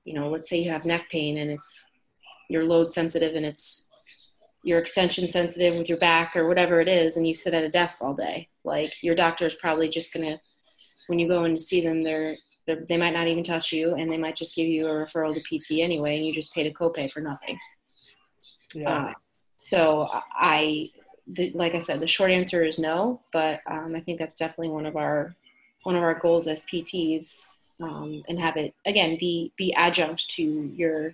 you 0.08 0.14
know 0.14 0.30
let's 0.30 0.50
say 0.50 0.58
you 0.58 0.72
have 0.72 0.86
neck 0.86 1.10
pain 1.10 1.38
and 1.38 1.52
it's 1.52 1.86
you're 2.50 2.64
load 2.64 2.90
sensitive 2.90 3.36
and 3.36 3.46
it's 3.46 3.90
you're 4.64 4.80
extension 4.80 5.28
sensitive 5.28 5.76
with 5.76 5.90
your 5.90 5.98
back 5.98 6.36
or 6.36 6.48
whatever 6.48 6.80
it 6.80 6.88
is 6.88 7.18
and 7.18 7.28
you 7.28 7.34
sit 7.34 7.54
at 7.54 7.64
a 7.64 7.70
desk 7.70 8.02
all 8.02 8.14
day 8.14 8.48
like 8.64 8.94
your 9.04 9.16
doctor 9.16 9.46
is 9.46 9.56
probably 9.56 9.90
just 9.90 10.14
going 10.14 10.26
to 10.26 10.40
when 11.08 11.20
you 11.20 11.28
go 11.28 11.44
in 11.44 11.54
to 11.54 11.60
see 11.60 11.82
them 11.82 12.02
they're, 12.02 12.38
they're 12.66 12.86
they 12.88 12.96
might 12.96 13.14
not 13.14 13.28
even 13.28 13.44
touch 13.44 13.74
you 13.74 13.96
and 13.96 14.10
they 14.10 14.18
might 14.18 14.36
just 14.36 14.56
give 14.56 14.66
you 14.66 14.88
a 14.88 14.90
referral 14.90 15.36
to 15.36 15.42
pt 15.42 15.82
anyway 15.82 16.16
and 16.16 16.26
you 16.26 16.32
just 16.32 16.54
paid 16.54 16.68
a 16.68 16.74
copay 16.74 17.12
for 17.12 17.20
nothing 17.20 17.60
yeah. 18.74 18.90
Uh, 18.90 19.14
so 19.58 20.08
i 20.34 20.90
the, 21.28 21.52
like 21.54 21.76
i 21.76 21.80
said 21.80 22.00
the 22.00 22.08
short 22.08 22.32
answer 22.32 22.64
is 22.64 22.80
no 22.80 23.20
but 23.34 23.60
um, 23.70 23.94
i 23.94 24.00
think 24.00 24.18
that's 24.18 24.38
definitely 24.38 24.70
one 24.70 24.86
of 24.86 24.96
our 24.96 25.36
one 25.84 25.98
of 25.98 26.04
our 26.04 26.18
goals 26.18 26.48
as 26.48 26.64
pts 26.64 27.48
um, 27.82 28.24
and 28.28 28.40
have 28.40 28.58
it 28.58 28.74
again 28.86 29.18
be 29.20 29.52
be 29.58 29.74
adjunct 29.74 30.30
to 30.32 30.44
your 30.76 31.14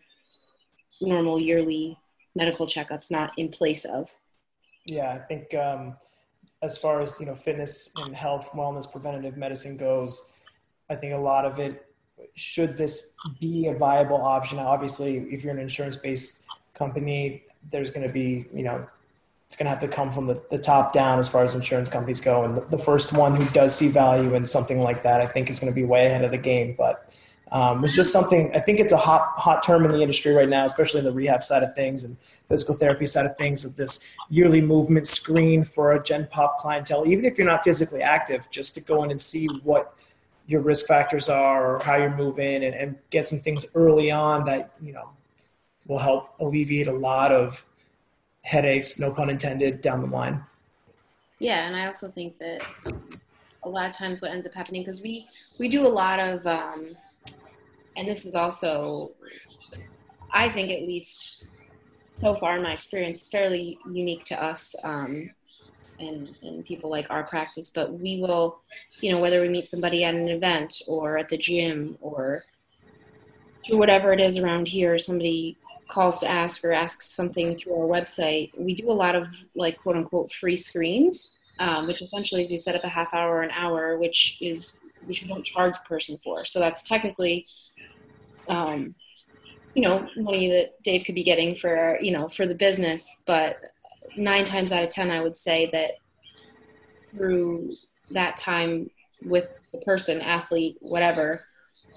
normal 1.01 1.39
yearly 1.39 1.97
medical 2.35 2.65
checkups, 2.65 3.11
not 3.11 3.31
in 3.37 3.49
place 3.49 3.85
of. 3.85 4.09
Yeah, 4.85 5.11
I 5.11 5.19
think 5.19 5.53
um, 5.55 5.95
as 6.61 6.77
far 6.77 7.01
as 7.01 7.19
you 7.19 7.25
know, 7.25 7.35
fitness 7.35 7.91
and 7.97 8.15
health, 8.15 8.51
wellness, 8.53 8.91
preventative 8.91 9.37
medicine 9.37 9.77
goes, 9.77 10.29
I 10.89 10.95
think 10.95 11.13
a 11.13 11.17
lot 11.17 11.45
of 11.45 11.59
it 11.59 11.85
should 12.35 12.77
this 12.77 13.13
be 13.39 13.67
a 13.67 13.73
viable 13.73 14.21
option. 14.21 14.59
Obviously, 14.59 15.17
if 15.17 15.43
you're 15.43 15.53
an 15.53 15.59
insurance-based 15.59 16.45
company, 16.73 17.43
there's 17.69 17.89
going 17.89 18.05
to 18.05 18.13
be 18.13 18.45
you 18.53 18.63
know 18.63 18.87
it's 19.53 19.59
going 19.59 19.65
to 19.65 19.69
have 19.69 19.79
to 19.79 19.87
come 19.87 20.09
from 20.09 20.25
the, 20.25 20.41
the 20.49 20.57
top 20.57 20.93
down 20.93 21.19
as 21.19 21.29
far 21.29 21.43
as 21.43 21.53
insurance 21.53 21.87
companies 21.87 22.19
go. 22.19 22.43
And 22.43 22.57
the, 22.57 22.61
the, 22.61 22.77
first 22.79 23.13
one 23.13 23.35
who 23.35 23.47
does 23.51 23.75
see 23.75 23.87
value 23.87 24.33
in 24.33 24.47
something 24.47 24.79
like 24.79 25.03
that, 25.03 25.21
I 25.21 25.27
think, 25.27 25.51
is 25.51 25.59
going 25.59 25.71
to 25.71 25.75
be 25.75 25.83
way 25.83 26.07
ahead 26.07 26.23
of 26.23 26.31
the 26.31 26.39
game. 26.39 26.73
But 26.75 27.13
um, 27.51 27.85
it's 27.85 27.95
just 27.95 28.11
something 28.11 28.51
I 28.55 28.59
think 28.59 28.79
it's 28.79 28.93
a 28.93 28.97
hot 28.97 29.33
hot 29.37 29.61
term 29.61 29.85
in 29.85 29.91
the 29.91 30.01
industry 30.01 30.33
right 30.33 30.49
now, 30.49 30.65
especially 30.65 31.01
in 31.01 31.05
the 31.05 31.11
rehab 31.11 31.43
side 31.43 31.61
of 31.61 31.75
things 31.75 32.03
and 32.03 32.17
physical 32.49 32.73
therapy 32.73 33.05
side 33.05 33.27
of 33.27 33.37
things. 33.37 33.63
Of 33.63 33.75
this 33.75 34.03
yearly 34.27 34.59
movement 34.59 35.05
screen 35.05 35.63
for 35.63 35.93
a 35.93 36.01
Gen 36.01 36.27
Pop 36.31 36.57
clientele, 36.57 37.05
even 37.05 37.23
if 37.23 37.37
you're 37.37 37.45
not 37.45 37.63
physically 37.63 38.01
active, 38.01 38.49
just 38.49 38.73
to 38.73 38.81
go 38.81 39.03
in 39.03 39.11
and 39.11 39.21
see 39.21 39.45
what 39.61 39.93
your 40.47 40.61
risk 40.61 40.87
factors 40.87 41.29
are 41.29 41.75
or 41.75 41.79
how 41.83 41.95
you're 41.95 42.17
moving, 42.17 42.63
and, 42.63 42.73
and 42.73 42.97
get 43.11 43.27
some 43.27 43.37
things 43.37 43.67
early 43.75 44.09
on 44.09 44.45
that 44.45 44.71
you 44.81 44.93
know 44.93 45.11
will 45.85 45.99
help 45.99 46.33
alleviate 46.39 46.87
a 46.87 46.91
lot 46.91 47.31
of 47.31 47.63
headaches, 48.43 48.99
no 48.99 49.13
pun 49.13 49.29
intended, 49.29 49.81
down 49.81 50.01
the 50.01 50.07
line. 50.07 50.43
Yeah, 51.39 51.67
and 51.67 51.75
I 51.75 51.87
also 51.87 52.09
think 52.09 52.37
that 52.39 52.61
a 53.63 53.69
lot 53.69 53.87
of 53.87 53.95
times 53.95 54.21
what 54.21 54.31
ends 54.31 54.45
up 54.45 54.53
happening 54.53 54.81
because 54.81 55.01
we 55.01 55.27
we 55.59 55.69
do 55.69 55.85
a 55.85 55.89
lot 55.89 56.19
of 56.19 56.45
um, 56.45 56.89
and 57.95 58.07
this 58.07 58.25
is 58.25 58.35
also, 58.35 59.11
I 60.31 60.49
think 60.49 60.71
at 60.71 60.87
least 60.87 61.45
so 62.17 62.35
far 62.35 62.57
in 62.57 62.63
my 62.63 62.73
experience, 62.73 63.29
fairly 63.29 63.77
unique 63.91 64.23
to 64.25 64.41
us 64.41 64.75
um, 64.83 65.29
and, 65.99 66.35
and 66.41 66.65
people 66.65 66.89
like 66.89 67.07
our 67.09 67.23
practice. 67.23 67.69
But 67.69 67.93
we 67.93 68.19
will, 68.19 68.61
you 69.01 69.11
know, 69.11 69.19
whether 69.19 69.41
we 69.41 69.49
meet 69.49 69.67
somebody 69.67 70.03
at 70.03 70.15
an 70.15 70.27
event 70.27 70.81
or 70.87 71.17
at 71.17 71.29
the 71.29 71.37
gym 71.37 71.97
or 72.01 72.43
through 73.65 73.77
whatever 73.77 74.11
it 74.11 74.19
is 74.19 74.37
around 74.37 74.67
here, 74.67 74.97
somebody 74.97 75.57
calls 75.87 76.19
to 76.19 76.29
ask 76.29 76.63
or 76.63 76.71
asks 76.71 77.07
something 77.07 77.55
through 77.57 77.73
our 77.73 77.87
website, 77.87 78.51
we 78.57 78.73
do 78.73 78.89
a 78.89 78.93
lot 78.93 79.15
of 79.15 79.27
like 79.55 79.79
quote 79.81 79.95
unquote 79.95 80.31
free 80.31 80.55
screens, 80.55 81.31
um, 81.59 81.87
which 81.87 82.01
essentially 82.01 82.41
is 82.41 82.51
we 82.51 82.57
set 82.57 82.75
up 82.75 82.83
a 82.83 82.89
half 82.89 83.13
hour 83.13 83.41
an 83.41 83.51
hour, 83.51 83.97
which 83.97 84.37
is 84.41 84.79
which 85.05 85.21
we 85.21 85.27
don't 85.27 85.43
charge 85.43 85.73
the 85.73 85.87
person 85.87 86.17
for. 86.23 86.45
So 86.45 86.59
that's 86.59 86.83
technically 86.83 87.45
um, 88.47 88.95
you 89.73 89.81
know 89.81 90.07
money 90.15 90.49
that 90.51 90.81
Dave 90.83 91.05
could 91.05 91.15
be 91.15 91.23
getting 91.23 91.55
for 91.55 91.97
you 92.01 92.11
know 92.11 92.27
for 92.27 92.45
the 92.45 92.55
business, 92.55 93.17
but 93.25 93.57
nine 94.15 94.45
times 94.45 94.71
out 94.71 94.83
of 94.83 94.89
ten, 94.89 95.11
I 95.11 95.21
would 95.21 95.35
say 95.35 95.69
that 95.71 95.91
through 97.15 97.69
that 98.11 98.37
time 98.37 98.89
with 99.23 99.51
the 99.71 99.79
person, 99.79 100.21
athlete, 100.21 100.77
whatever, 100.81 101.45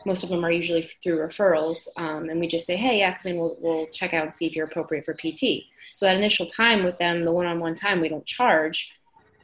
most 0.04 0.22
of 0.22 0.28
them 0.28 0.44
are 0.44 0.50
usually 0.50 0.90
through 1.02 1.18
referrals, 1.18 1.86
um, 1.98 2.28
and 2.28 2.38
we 2.40 2.46
just 2.46 2.66
say, 2.66 2.76
hey, 2.76 2.98
yeah, 2.98 3.16
come 3.18 3.32
in, 3.32 3.38
we'll, 3.38 3.56
we'll 3.60 3.86
check 3.88 4.14
out 4.14 4.24
and 4.24 4.34
see 4.34 4.46
if 4.46 4.54
you're 4.54 4.66
appropriate 4.66 5.04
for 5.04 5.14
PT. 5.14 5.64
So 5.92 6.06
that 6.06 6.16
initial 6.16 6.46
time 6.46 6.84
with 6.84 6.98
them, 6.98 7.24
the 7.24 7.32
one-on-one 7.32 7.74
time, 7.74 8.00
we 8.00 8.08
don't 8.08 8.26
charge. 8.26 8.92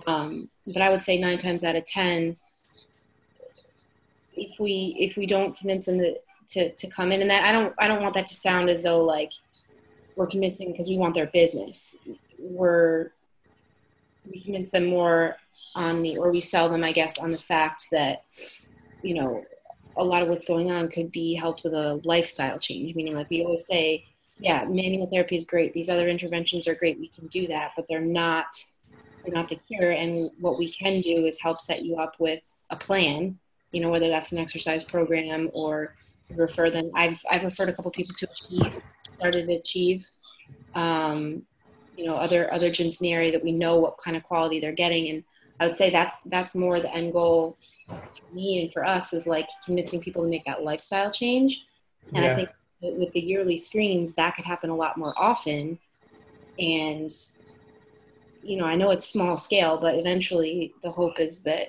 Um, 0.06 0.48
but 0.66 0.82
I 0.82 0.90
would 0.90 1.02
say 1.02 1.18
nine 1.18 1.38
times 1.38 1.64
out 1.64 1.76
of 1.76 1.84
ten, 1.84 2.36
if 4.36 4.58
we 4.58 4.96
if 4.98 5.16
we 5.16 5.26
don't 5.26 5.56
convince 5.56 5.86
them 5.86 5.98
that 5.98 6.22
to 6.48 6.70
to 6.72 6.86
come 6.88 7.12
in 7.12 7.20
and 7.20 7.30
that 7.30 7.44
i 7.44 7.52
don't 7.52 7.74
i 7.78 7.88
don't 7.88 8.02
want 8.02 8.14
that 8.14 8.26
to 8.26 8.34
sound 8.34 8.68
as 8.68 8.82
though 8.82 9.02
like 9.02 9.32
we're 10.16 10.26
convincing 10.26 10.70
because 10.70 10.88
we 10.88 10.98
want 10.98 11.14
their 11.14 11.26
business 11.26 11.96
we're 12.38 13.10
we 14.30 14.40
convince 14.40 14.70
them 14.70 14.86
more 14.86 15.36
on 15.74 16.02
the 16.02 16.16
or 16.18 16.30
we 16.30 16.40
sell 16.40 16.68
them 16.68 16.84
i 16.84 16.92
guess 16.92 17.18
on 17.18 17.30
the 17.30 17.38
fact 17.38 17.86
that 17.90 18.24
you 19.02 19.14
know 19.14 19.44
a 19.96 20.04
lot 20.04 20.22
of 20.22 20.28
what's 20.28 20.44
going 20.44 20.70
on 20.70 20.88
could 20.88 21.12
be 21.12 21.34
helped 21.34 21.64
with 21.64 21.74
a 21.74 22.00
lifestyle 22.04 22.58
change 22.58 22.94
meaning 22.94 23.14
like 23.14 23.28
we 23.30 23.44
always 23.44 23.66
say 23.66 24.04
yeah 24.38 24.64
manual 24.64 25.06
therapy 25.06 25.36
is 25.36 25.44
great 25.44 25.72
these 25.72 25.88
other 25.88 26.08
interventions 26.08 26.66
are 26.66 26.74
great 26.74 26.98
we 26.98 27.08
can 27.08 27.26
do 27.28 27.46
that 27.46 27.72
but 27.76 27.86
they're 27.88 28.00
not 28.00 28.46
they're 29.24 29.34
not 29.34 29.48
the 29.48 29.56
cure 29.68 29.92
and 29.92 30.30
what 30.40 30.58
we 30.58 30.70
can 30.70 31.00
do 31.00 31.26
is 31.26 31.40
help 31.40 31.60
set 31.60 31.82
you 31.82 31.96
up 31.96 32.14
with 32.18 32.40
a 32.70 32.76
plan 32.76 33.38
you 33.70 33.80
know 33.80 33.90
whether 33.90 34.08
that's 34.08 34.32
an 34.32 34.38
exercise 34.38 34.82
program 34.82 35.50
or 35.52 35.94
refer 36.36 36.70
them. 36.70 36.90
I've 36.94 37.20
I've 37.30 37.44
referred 37.44 37.68
a 37.68 37.72
couple 37.72 37.90
people 37.90 38.14
to 38.14 38.28
Achieve, 38.30 38.82
started 39.16 39.46
to 39.48 39.54
Achieve. 39.54 40.08
Um, 40.74 41.42
you 41.96 42.06
know, 42.06 42.16
other 42.16 42.52
other 42.52 42.70
gyms 42.70 43.00
in 43.00 43.04
the 43.04 43.12
area 43.12 43.32
that 43.32 43.44
we 43.44 43.52
know 43.52 43.78
what 43.78 43.98
kind 43.98 44.16
of 44.16 44.22
quality 44.22 44.60
they're 44.60 44.72
getting, 44.72 45.08
and 45.10 45.24
I 45.62 45.66
would 45.68 45.76
say 45.76 45.90
that's 45.90 46.16
that's 46.26 46.56
more 46.56 46.80
the 46.80 46.92
end 46.92 47.12
goal 47.12 47.56
for 47.86 48.34
me 48.34 48.62
and 48.62 48.72
for 48.72 48.84
us 48.84 49.12
is 49.12 49.28
like 49.28 49.48
convincing 49.64 50.00
people 50.00 50.24
to 50.24 50.28
make 50.28 50.44
that 50.44 50.64
lifestyle 50.64 51.08
change. 51.08 51.66
And 52.12 52.24
yeah. 52.24 52.32
I 52.32 52.34
think 52.34 52.48
with 52.80 53.12
the 53.12 53.20
yearly 53.20 53.56
screens, 53.56 54.12
that 54.14 54.34
could 54.34 54.44
happen 54.44 54.70
a 54.70 54.76
lot 54.76 54.98
more 54.98 55.14
often. 55.16 55.78
And 56.58 57.12
you 58.42 58.56
know, 58.56 58.64
I 58.64 58.74
know 58.74 58.90
it's 58.90 59.06
small 59.06 59.36
scale, 59.36 59.78
but 59.78 59.94
eventually 59.94 60.74
the 60.82 60.90
hope 60.90 61.20
is 61.20 61.42
that 61.42 61.68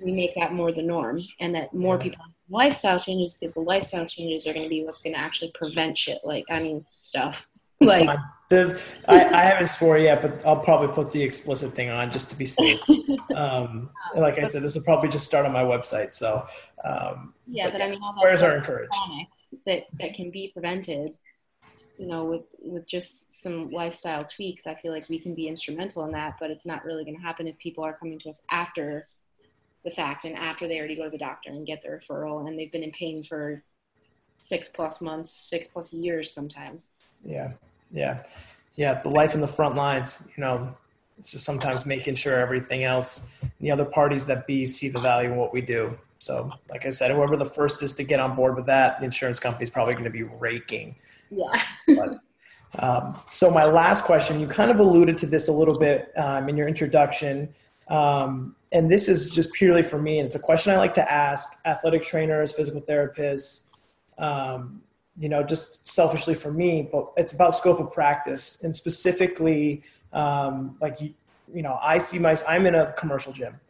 we 0.00 0.12
make 0.12 0.36
that 0.36 0.52
more 0.52 0.70
the 0.70 0.82
norm 0.82 1.18
and 1.40 1.52
that 1.56 1.74
more 1.74 1.98
people 1.98 2.24
lifestyle 2.48 3.00
changes 3.00 3.32
because 3.32 3.54
the 3.54 3.60
lifestyle 3.60 4.06
changes 4.06 4.46
are 4.46 4.52
going 4.52 4.64
to 4.64 4.68
be 4.68 4.84
what's 4.84 5.00
going 5.00 5.14
to 5.14 5.20
actually 5.20 5.50
prevent 5.54 5.96
shit 5.96 6.18
like 6.24 6.44
i 6.50 6.62
mean 6.62 6.84
stuff 6.94 7.48
like 7.80 8.18
the, 8.50 8.80
I, 9.08 9.24
I, 9.24 9.42
haven't 9.44 9.68
swore 9.68 9.98
yet 9.98 10.22
but 10.22 10.44
i'll 10.46 10.60
probably 10.60 10.88
put 10.88 11.12
the 11.12 11.22
explicit 11.22 11.72
thing 11.72 11.90
on 11.90 12.10
just 12.12 12.30
to 12.30 12.36
be 12.36 12.44
safe. 12.44 12.80
Um, 13.34 13.90
like 14.14 14.38
i 14.38 14.44
said 14.44 14.62
this 14.62 14.74
will 14.74 14.84
probably 14.84 15.08
just 15.08 15.26
start 15.26 15.46
on 15.46 15.52
my 15.52 15.62
website 15.62 16.12
so 16.12 16.46
um, 16.84 17.32
yeah 17.46 17.66
but, 17.66 17.72
but 17.72 17.82
i 17.82 17.90
mean 17.90 18.00
swears 18.00 18.42
are 18.42 18.56
encouraged. 18.56 18.92
that 19.66 19.86
that 19.98 20.14
can 20.14 20.30
be 20.30 20.50
prevented 20.52 21.16
you 21.98 22.06
know 22.06 22.24
with 22.24 22.42
with 22.60 22.86
just 22.86 23.42
some 23.42 23.70
lifestyle 23.70 24.24
tweaks 24.24 24.66
i 24.66 24.74
feel 24.74 24.92
like 24.92 25.08
we 25.08 25.18
can 25.18 25.34
be 25.34 25.48
instrumental 25.48 26.04
in 26.04 26.12
that 26.12 26.36
but 26.38 26.50
it's 26.50 26.66
not 26.66 26.84
really 26.84 27.04
going 27.04 27.16
to 27.16 27.22
happen 27.22 27.48
if 27.48 27.56
people 27.58 27.82
are 27.82 27.94
coming 27.94 28.18
to 28.18 28.28
us 28.28 28.42
after 28.50 29.06
the 29.84 29.90
fact 29.90 30.24
and 30.24 30.36
after 30.36 30.66
they 30.66 30.78
already 30.78 30.96
go 30.96 31.04
to 31.04 31.10
the 31.10 31.18
doctor 31.18 31.50
and 31.50 31.66
get 31.66 31.82
the 31.82 31.88
referral 31.88 32.46
and 32.46 32.58
they've 32.58 32.72
been 32.72 32.82
in 32.82 32.92
pain 32.92 33.22
for 33.22 33.62
six 34.48 34.68
plus 34.68 35.00
months, 35.00 35.30
six 35.30 35.68
plus 35.68 35.92
years 35.92 36.30
sometimes. 36.30 36.90
Yeah. 37.24 37.52
Yeah. 37.92 38.22
Yeah. 38.76 39.00
The 39.00 39.08
life 39.08 39.34
in 39.34 39.40
the 39.40 39.48
front 39.48 39.74
lines, 39.74 40.28
you 40.36 40.42
know, 40.42 40.76
it's 41.18 41.32
just 41.32 41.44
sometimes 41.44 41.86
making 41.86 42.16
sure 42.16 42.34
everything 42.34 42.84
else, 42.84 43.30
the 43.60 43.70
other 43.70 43.84
parties 43.84 44.26
that 44.26 44.46
be 44.46 44.66
see 44.66 44.88
the 44.88 45.00
value 45.00 45.30
in 45.30 45.36
what 45.36 45.52
we 45.52 45.60
do. 45.60 45.96
So, 46.18 46.50
like 46.70 46.86
I 46.86 46.88
said, 46.88 47.10
whoever 47.10 47.36
the 47.36 47.44
first 47.44 47.82
is 47.82 47.92
to 47.94 48.04
get 48.04 48.18
on 48.18 48.34
board 48.34 48.56
with 48.56 48.66
that, 48.66 48.98
the 48.98 49.04
insurance 49.04 49.38
company 49.38 49.62
is 49.62 49.70
probably 49.70 49.94
going 49.94 50.04
to 50.04 50.10
be 50.10 50.22
raking. 50.22 50.96
Yeah. 51.30 51.62
but, 51.86 52.18
um, 52.78 53.16
so, 53.30 53.50
my 53.50 53.64
last 53.64 54.04
question, 54.04 54.40
you 54.40 54.46
kind 54.46 54.70
of 54.70 54.80
alluded 54.80 55.18
to 55.18 55.26
this 55.26 55.48
a 55.48 55.52
little 55.52 55.78
bit 55.78 56.10
um, 56.16 56.48
in 56.48 56.56
your 56.56 56.66
introduction. 56.66 57.54
Um, 57.88 58.56
and 58.72 58.90
this 58.90 59.08
is 59.08 59.30
just 59.30 59.52
purely 59.52 59.82
for 59.82 60.00
me, 60.00 60.18
and 60.18 60.26
it's 60.26 60.34
a 60.34 60.40
question 60.40 60.72
I 60.72 60.78
like 60.78 60.94
to 60.94 61.12
ask 61.12 61.60
athletic 61.64 62.02
trainers, 62.02 62.52
physical 62.52 62.80
therapists, 62.80 63.70
um, 64.18 64.82
you 65.16 65.28
know, 65.28 65.42
just 65.42 65.86
selfishly 65.86 66.34
for 66.34 66.52
me, 66.52 66.88
but 66.90 67.12
it's 67.16 67.32
about 67.32 67.54
scope 67.54 67.78
of 67.78 67.92
practice 67.92 68.62
and 68.64 68.74
specifically, 68.74 69.82
um, 70.12 70.76
like 70.80 71.00
you, 71.00 71.14
you 71.52 71.62
know, 71.62 71.78
I 71.80 71.98
see 71.98 72.18
my, 72.18 72.36
I'm 72.48 72.66
in 72.66 72.74
a 72.74 72.92
commercial 72.92 73.32
gym. 73.32 73.60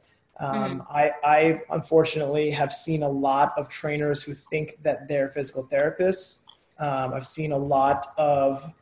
Um, 0.40 0.80
mm-hmm. 0.80 0.92
I, 0.92 1.12
I 1.22 1.60
unfortunately 1.70 2.50
have 2.50 2.72
seen 2.72 3.02
a 3.02 3.08
lot 3.08 3.52
of 3.56 3.68
trainers 3.68 4.22
who 4.22 4.34
think 4.34 4.78
that 4.82 5.06
they're 5.06 5.28
physical 5.28 5.64
therapists. 5.64 6.44
Um, 6.78 7.14
I've 7.14 7.26
seen 7.26 7.52
a 7.52 7.58
lot 7.58 8.06
of 8.18 8.72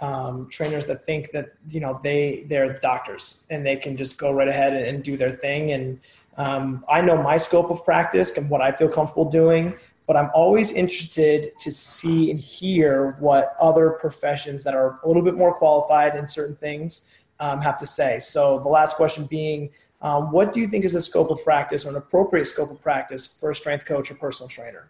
um, 0.00 0.48
trainers 0.50 0.86
that 0.86 1.06
think 1.06 1.30
that 1.30 1.52
you 1.68 1.80
know 1.80 2.00
they 2.02 2.44
they're 2.48 2.74
doctors 2.74 3.44
and 3.50 3.64
they 3.64 3.76
can 3.76 3.96
just 3.96 4.18
go 4.18 4.32
right 4.32 4.48
ahead 4.48 4.72
and, 4.74 4.84
and 4.84 5.04
do 5.04 5.16
their 5.16 5.30
thing. 5.30 5.70
And 5.70 6.00
um, 6.36 6.84
I 6.88 7.00
know 7.02 7.22
my 7.22 7.36
scope 7.36 7.70
of 7.70 7.84
practice 7.84 8.36
and 8.36 8.50
what 8.50 8.60
I 8.60 8.72
feel 8.72 8.88
comfortable 8.88 9.30
doing, 9.30 9.74
but 10.06 10.16
I'm 10.16 10.30
always 10.34 10.72
interested 10.72 11.58
to 11.60 11.70
see 11.70 12.30
and 12.30 12.40
hear 12.40 13.16
what 13.18 13.54
other 13.60 13.90
professions 13.90 14.64
that 14.64 14.74
are 14.74 15.00
a 15.04 15.06
little 15.06 15.22
bit 15.22 15.34
more 15.34 15.54
qualified 15.54 16.16
in 16.16 16.26
certain 16.28 16.56
things 16.56 17.10
um, 17.40 17.60
have 17.60 17.78
to 17.78 17.86
say. 17.86 18.18
So 18.18 18.58
the 18.58 18.68
last 18.68 18.96
question 18.96 19.26
being, 19.26 19.70
um, 20.00 20.32
what 20.32 20.52
do 20.52 20.60
you 20.60 20.66
think 20.66 20.84
is 20.84 20.94
a 20.94 21.02
scope 21.02 21.30
of 21.30 21.42
practice 21.44 21.86
or 21.86 21.90
an 21.90 21.96
appropriate 21.96 22.46
scope 22.46 22.70
of 22.70 22.80
practice 22.82 23.26
for 23.26 23.50
a 23.50 23.54
strength 23.54 23.84
coach 23.84 24.10
or 24.10 24.14
personal 24.14 24.48
trainer? 24.48 24.88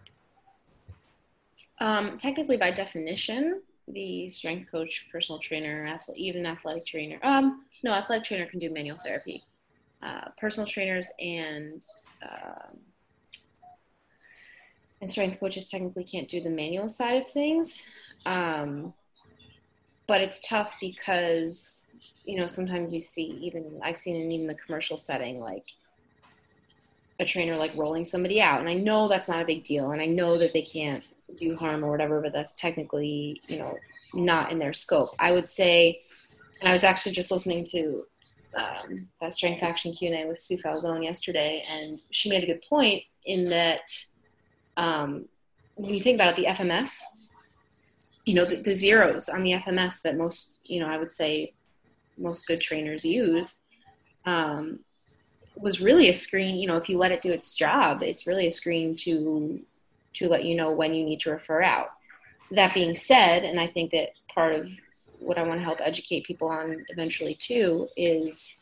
Um, 1.80 2.16
technically, 2.16 2.56
by 2.56 2.70
definition, 2.70 3.60
the 3.88 4.30
strength 4.30 4.70
coach, 4.70 5.06
personal 5.10 5.38
trainer, 5.38 5.98
even 6.16 6.46
athletic 6.46 6.86
trainer. 6.86 7.18
Um, 7.22 7.64
no, 7.82 7.92
athletic 7.92 8.24
trainer 8.24 8.46
can 8.46 8.58
do 8.58 8.70
manual 8.70 8.98
therapy. 9.04 9.42
Uh, 10.02 10.28
personal 10.38 10.66
trainers 10.66 11.10
and 11.20 11.84
um, 12.28 12.78
and 15.02 15.10
strength 15.10 15.40
coaches 15.40 15.68
technically 15.68 16.04
can't 16.04 16.28
do 16.28 16.40
the 16.40 16.48
manual 16.48 16.88
side 16.88 17.16
of 17.16 17.28
things. 17.28 17.82
Um, 18.24 18.94
but 20.06 20.20
it's 20.20 20.40
tough 20.46 20.72
because 20.80 21.84
you 22.24 22.38
know 22.40 22.46
sometimes 22.46 22.94
you 22.94 23.00
see 23.00 23.38
even 23.42 23.80
I've 23.82 23.96
seen 23.96 24.16
in 24.16 24.32
even 24.32 24.46
the 24.46 24.54
commercial 24.54 24.96
setting 24.96 25.38
like 25.38 25.66
a 27.20 27.24
trainer 27.24 27.56
like 27.56 27.76
rolling 27.76 28.04
somebody 28.04 28.40
out, 28.40 28.60
and 28.60 28.68
I 28.68 28.74
know 28.74 29.08
that's 29.08 29.28
not 29.28 29.42
a 29.42 29.44
big 29.44 29.64
deal, 29.64 29.90
and 29.90 30.00
I 30.00 30.06
know 30.06 30.38
that 30.38 30.52
they 30.52 30.62
can't 30.62 31.04
do 31.36 31.56
harm 31.56 31.84
or 31.84 31.90
whatever, 31.90 32.20
but 32.20 32.32
that's 32.32 32.54
technically, 32.54 33.40
you 33.48 33.58
know, 33.58 33.76
not 34.14 34.52
in 34.52 34.58
their 34.58 34.72
scope. 34.72 35.10
I 35.18 35.32
would 35.32 35.46
say, 35.46 36.02
and 36.60 36.68
I 36.68 36.72
was 36.72 36.84
actually 36.84 37.12
just 37.12 37.30
listening 37.30 37.64
to 37.66 38.04
um, 38.54 38.94
that 39.20 39.34
Strength 39.34 39.62
Action 39.62 39.92
Q&A 39.92 40.26
with 40.28 40.38
Sue 40.38 40.58
Falsone 40.58 41.04
yesterday, 41.04 41.64
and 41.70 42.00
she 42.10 42.28
made 42.28 42.44
a 42.44 42.46
good 42.46 42.62
point 42.68 43.02
in 43.24 43.48
that 43.48 43.82
um, 44.76 45.26
when 45.74 45.94
you 45.94 46.00
think 46.00 46.16
about 46.16 46.38
it, 46.38 46.42
the 46.42 46.50
FMS, 46.50 47.00
you 48.24 48.34
know, 48.34 48.44
the, 48.44 48.62
the, 48.62 48.74
zeros 48.74 49.28
on 49.28 49.42
the 49.42 49.52
FMS 49.52 50.00
that 50.02 50.16
most, 50.16 50.58
you 50.64 50.80
know, 50.80 50.86
I 50.86 50.98
would 50.98 51.10
say 51.10 51.50
most 52.16 52.46
good 52.46 52.60
trainers 52.60 53.04
use, 53.04 53.56
um, 54.24 54.80
was 55.56 55.80
really 55.80 56.08
a 56.08 56.14
screen. 56.14 56.56
You 56.56 56.68
know, 56.68 56.76
if 56.76 56.88
you 56.88 56.98
let 56.98 57.12
it 57.12 57.22
do 57.22 57.32
its 57.32 57.56
job, 57.56 58.02
it's 58.02 58.26
really 58.26 58.46
a 58.46 58.50
screen 58.50 58.96
to 58.96 59.60
to 60.14 60.28
let 60.28 60.44
you 60.44 60.54
know 60.54 60.70
when 60.70 60.92
you 60.92 61.04
need 61.04 61.20
to 61.20 61.30
refer 61.30 61.62
out. 61.62 61.88
That 62.50 62.74
being 62.74 62.94
said, 62.94 63.44
and 63.44 63.58
I 63.58 63.66
think 63.66 63.92
that 63.92 64.10
part 64.28 64.52
of 64.52 64.70
what 65.18 65.38
I 65.38 65.42
want 65.42 65.60
to 65.60 65.64
help 65.64 65.78
educate 65.80 66.24
people 66.24 66.48
on 66.48 66.84
eventually 66.88 67.34
too 67.34 67.88
is 67.96 68.58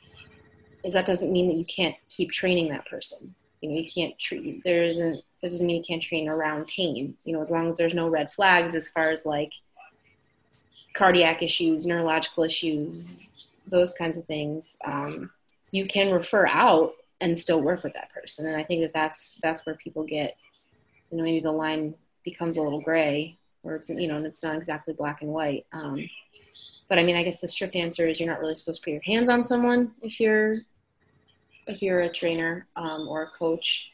is 0.83 0.95
that 0.95 1.07
doesn't 1.07 1.33
mean 1.33 1.49
that 1.49 1.57
you 1.57 1.65
can't 1.65 1.95
keep 2.09 2.31
training 2.31 2.71
that 2.71 2.87
person. 2.87 3.35
You 3.61 3.69
know, 3.69 3.77
you 3.77 3.91
can't 3.91 4.19
treat 4.19 4.63
there 4.65 4.83
isn't 4.83 5.23
that 5.41 5.51
doesn't 5.51 5.67
mean 5.67 5.77
you 5.77 5.83
can't 5.83 6.03
train 6.03 6.29
around 6.29 6.67
pain. 6.67 7.17
You 7.25 7.33
know, 7.33 7.41
as 7.41 7.51
long 7.51 7.71
as 7.71 7.77
there's 7.77 7.95
no 7.95 8.09
red 8.09 8.33
flags 8.33 8.75
as 8.75 8.89
far 8.89 9.11
as 9.11 9.25
like 9.25 9.53
cardiac 10.95 11.43
issues, 11.43 11.87
neurological 11.87 12.45
issues, 12.45 13.49
those 13.67 13.95
kinds 13.95 14.19
of 14.19 14.25
things, 14.27 14.77
um, 14.85 15.31
you 15.71 15.87
can 15.87 16.13
refer 16.13 16.47
out 16.47 16.93
and 17.21 17.37
still 17.37 17.63
work 17.63 17.85
with 17.85 17.95
that 17.95 18.13
person. 18.13 18.47
And 18.47 18.57
I 18.57 18.65
think 18.65 18.83
that 18.83 18.93
that's 18.93 19.39
that's 19.43 19.65
where 19.65 19.75
people 19.75 20.05
get 20.05 20.37
you 21.11 21.19
know 21.19 21.25
maybe 21.25 21.41
the 21.41 21.53
line 21.53 21.95
becomes 22.25 22.57
a 22.57 22.63
little 22.63 22.81
gray 22.81 23.37
or 23.63 23.75
it's 23.75 23.91
you 23.91 24.09
know 24.09 24.17
and 24.17 24.27
it's 24.27 24.43
not 24.43 24.57
exactly 24.57 24.95
black 24.95 25.23
and 25.23 25.31
white 25.31 25.67
um, 25.73 26.09
but 26.89 26.99
i 26.99 27.03
mean 27.03 27.17
i 27.17 27.23
guess 27.23 27.41
the 27.41 27.49
strict 27.49 27.77
answer 27.77 28.07
is 28.07 28.19
you're 28.19 28.29
not 28.29 28.41
really 28.41 28.55
supposed 28.55 28.81
to 28.81 28.85
put 28.85 28.93
your 28.93 29.03
hands 29.03 29.29
on 29.29 29.45
someone 29.45 29.93
if 30.03 30.21
you're 30.21 30.55
if 31.67 31.83
you're 31.83 32.01
a 32.01 32.09
trainer 32.09 32.67
um, 32.77 33.07
or 33.09 33.23
a 33.23 33.31
coach 33.31 33.93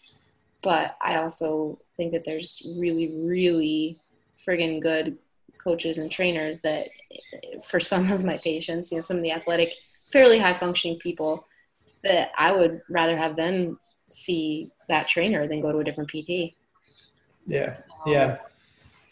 but 0.66 0.96
i 1.00 1.16
also 1.16 1.78
think 1.96 2.12
that 2.12 2.24
there's 2.24 2.52
really 2.78 3.08
really 3.18 3.98
friggin 4.46 4.82
good 4.82 5.16
coaches 5.62 5.98
and 5.98 6.10
trainers 6.10 6.60
that 6.60 6.86
for 7.64 7.80
some 7.80 8.10
of 8.10 8.24
my 8.24 8.36
patients 8.38 8.90
you 8.90 8.98
know 8.98 9.02
some 9.02 9.16
of 9.16 9.22
the 9.22 9.32
athletic 9.32 9.72
fairly 10.12 10.38
high 10.38 10.54
functioning 10.54 10.98
people 10.98 11.46
that 12.02 12.30
i 12.36 12.50
would 12.52 12.80
rather 12.90 13.16
have 13.16 13.36
them 13.36 13.78
see 14.10 14.70
that 14.88 15.08
trainer 15.08 15.46
than 15.48 15.60
go 15.60 15.72
to 15.72 15.78
a 15.78 15.84
different 15.84 16.10
pt 16.10 16.54
yeah. 17.46 17.76
Yeah. 18.06 18.38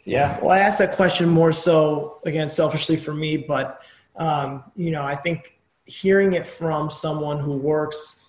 Yeah. 0.05 0.39
Well, 0.41 0.51
I 0.51 0.59
asked 0.59 0.79
that 0.79 0.97
question 0.97 1.29
more 1.29 1.53
so, 1.53 2.21
again, 2.27 2.49
selfishly 2.49 2.97
for 2.97 3.15
me, 3.15 3.39
but, 3.39 3.83
um, 4.17 4.65
you 4.77 4.91
know, 4.91 5.03
I 5.03 5.17
think 5.17 5.59
hearing 5.87 6.35
it 6.35 6.47
from 6.47 6.91
someone 6.91 7.39
who 7.39 7.57
works 7.57 8.27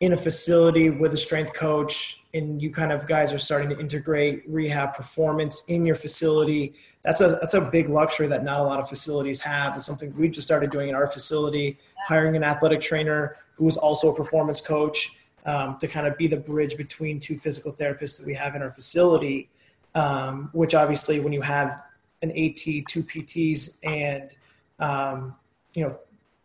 in 0.00 0.12
a 0.12 0.16
facility 0.16 0.90
with 0.90 1.12
a 1.12 1.16
strength 1.16 1.52
coach 1.52 2.23
and 2.34 2.60
you 2.60 2.70
kind 2.70 2.92
of 2.92 3.06
guys 3.06 3.32
are 3.32 3.38
starting 3.38 3.70
to 3.70 3.78
integrate 3.78 4.42
rehab 4.46 4.94
performance 4.94 5.64
in 5.68 5.86
your 5.86 5.96
facility 5.96 6.74
that's 7.02 7.20
a 7.20 7.38
that's 7.40 7.54
a 7.54 7.60
big 7.60 7.88
luxury 7.88 8.26
that 8.26 8.44
not 8.44 8.60
a 8.60 8.62
lot 8.62 8.78
of 8.80 8.88
facilities 8.88 9.40
have 9.40 9.76
it's 9.76 9.86
something 9.86 10.14
we 10.16 10.28
just 10.28 10.46
started 10.46 10.70
doing 10.70 10.88
in 10.88 10.94
our 10.94 11.06
facility 11.06 11.78
hiring 12.06 12.36
an 12.36 12.44
athletic 12.44 12.80
trainer 12.80 13.36
who 13.56 13.68
is 13.68 13.76
also 13.76 14.12
a 14.12 14.16
performance 14.16 14.60
coach 14.60 15.16
um, 15.46 15.76
to 15.78 15.86
kind 15.86 16.06
of 16.06 16.16
be 16.16 16.26
the 16.26 16.36
bridge 16.36 16.76
between 16.76 17.20
two 17.20 17.36
physical 17.36 17.72
therapists 17.72 18.18
that 18.18 18.26
we 18.26 18.34
have 18.34 18.54
in 18.54 18.62
our 18.62 18.70
facility. 18.70 19.48
Um, 19.94 20.50
which 20.52 20.74
obviously, 20.74 21.20
when 21.20 21.32
you 21.32 21.42
have 21.42 21.80
an 22.22 22.30
AT, 22.30 22.56
two 22.56 23.04
PTs, 23.04 23.78
and 23.84 24.30
um, 24.80 25.36
you 25.74 25.86
know 25.86 25.98